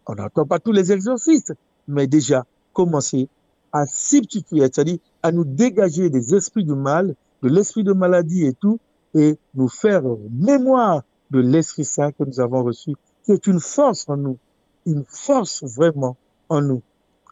On 0.07 0.16
n'entend 0.16 0.45
pas 0.45 0.59
tous 0.59 0.72
les 0.72 0.93
exercices, 0.93 1.51
mais 1.86 2.07
déjà, 2.07 2.45
commencer 2.72 3.28
à 3.74 3.86
substituer, 3.88 4.62
c'est-à-dire 4.62 4.99
à 5.22 5.34
nous 5.34 5.43
dégager 5.43 6.09
des 6.09 6.34
esprits 6.34 6.64
du 6.64 6.76
mal, 6.76 7.14
de 7.43 7.49
l'esprit 7.49 7.84
de 7.84 7.91
maladie 7.91 8.45
et 8.45 8.53
tout, 8.53 8.80
et 9.14 9.38
nous 9.55 9.68
faire 9.68 10.03
mémoire 10.30 11.03
de 11.32 11.39
l'Esprit 11.39 11.86
Saint 11.86 12.12
que 12.12 12.24
nous 12.24 12.39
avons 12.39 12.64
reçu, 12.64 12.95
qui 13.24 13.32
est 13.32 13.47
une 13.47 13.59
force 13.59 14.07
en 14.09 14.18
nous, 14.18 14.38
une 14.86 15.03
force 15.07 15.64
vraiment 15.64 16.18
en 16.49 16.62
nous. 16.62 16.82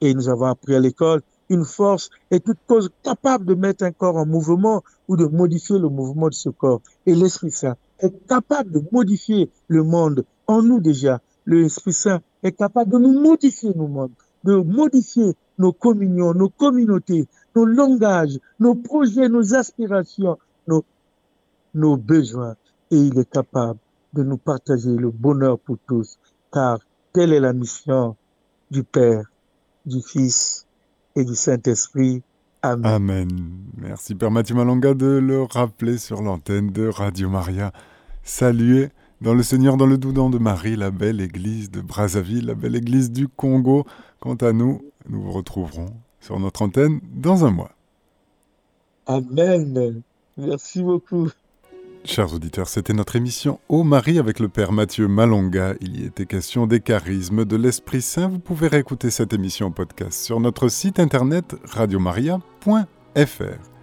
Et 0.02 0.14
nous 0.14 0.30
avons 0.30 0.46
appris 0.46 0.76
à 0.76 0.80
l'école, 0.80 1.22
une 1.50 1.66
force 1.66 2.10
est 2.32 2.46
toute 2.46 2.60
cause 2.68 2.90
capable 3.04 3.46
de 3.46 3.56
mettre 3.56 3.84
un 3.84 3.92
corps 3.92 4.16
en 4.16 4.26
mouvement 4.26 4.84
ou 5.08 5.18
de 5.18 5.26
modifier 5.26 5.80
le 5.80 5.90
mouvement 5.90 6.30
de 6.30 6.34
ce 6.34 6.50
corps. 6.50 6.82
Et 7.06 7.16
l'Esprit 7.16 7.52
Saint 7.52 7.76
est 8.00 8.28
capable 8.28 8.72
de 8.72 8.82
modifier 8.92 9.50
le 9.68 9.84
monde 9.84 10.26
en 10.48 10.62
nous 10.62 10.80
déjà. 10.80 11.22
L'Esprit 11.46 11.94
Saint 11.94 12.22
est 12.44 12.52
capable 12.52 12.92
de 12.92 13.00
nous 13.00 13.20
modifier 13.20 13.74
nos 13.76 13.88
mondes, 13.88 14.12
de 14.44 14.56
modifier 14.56 15.36
nos 15.58 15.74
communions, 15.74 16.34
nos 16.34 16.50
communautés, 16.50 17.28
nos 17.56 17.66
langages, 17.66 18.40
nos 18.60 18.76
projets, 18.76 19.28
nos 19.28 19.56
aspirations, 19.56 20.38
nos, 21.74 21.98
besoins. 21.98 22.56
Et 22.92 22.98
il 22.98 23.18
est 23.20 23.30
capable 23.30 23.80
de 24.14 24.24
nous 24.24 24.38
partager 24.38 24.90
le 24.90 25.12
bonheur 25.12 25.60
pour 25.60 25.78
tous, 25.88 26.18
car 26.52 26.80
telle 27.14 27.34
est 27.34 27.40
la 27.40 27.54
mission 27.54 28.16
du 28.72 28.84
Père, 28.84 29.26
du 29.86 30.02
Fils 30.02 30.66
et 31.16 31.24
du 31.24 31.36
Saint-Esprit. 31.36 32.24
Amen. 32.62 32.86
Amen. 32.86 33.28
Merci 33.78 34.16
Père 34.16 34.32
Mathieu 34.32 34.56
Malonga 34.56 34.94
de 34.94 35.06
le 35.06 35.44
rappeler 35.44 35.98
sur 35.98 36.22
l'antenne 36.22 36.72
de 36.72 36.88
Radio 36.88 37.30
Maria. 37.30 37.72
Saluez 38.24 38.90
dans 39.22 39.34
le 39.34 39.44
Seigneur, 39.44 39.78
dans 39.78 39.86
le 39.86 39.98
doudon 39.98 40.30
de 40.30 40.38
Marie, 40.38 40.76
la 40.76 40.92
belle 40.92 41.22
église 41.22 41.70
de 41.70 41.82
Brazzaville, 41.82 42.46
la 42.46 42.56
belle 42.56 42.76
église 42.76 43.12
du 43.12 43.28
Congo. 43.28 43.86
Quant 44.20 44.36
à 44.36 44.54
nous, 44.54 44.82
nous 45.10 45.22
vous 45.22 45.32
retrouverons 45.32 45.94
sur 46.20 46.40
notre 46.40 46.62
antenne 46.62 47.00
dans 47.14 47.46
un 47.46 47.52
mois. 47.52 47.72
Amen. 49.08 50.02
Merci 50.38 50.84
beaucoup. 50.84 51.30
Chers 52.06 52.34
auditeurs, 52.34 52.68
c'était 52.68 52.94
notre 52.94 53.16
émission 53.16 53.60
Ô 53.68 53.84
Marie 53.84 54.20
avec 54.20 54.40
le 54.40 54.50
Père 54.50 54.72
Mathieu 54.72 55.08
Malonga. 55.08 55.74
Il 55.82 56.02
y 56.02 56.06
était 56.06 56.26
question 56.26 56.66
des 56.66 56.80
charismes 56.80 57.46
de 57.46 57.56
l'Esprit 57.56 58.02
Saint. 58.02 58.30
Vous 58.30 58.40
pouvez 58.40 58.68
réécouter 58.68 59.10
cette 59.10 59.34
émission 59.34 59.68
en 59.68 59.72
podcast 59.72 60.24
sur 60.24 60.40
notre 60.40 60.70
site 60.70 61.00
internet 61.00 61.56
radiomaria.fr. 61.66 63.79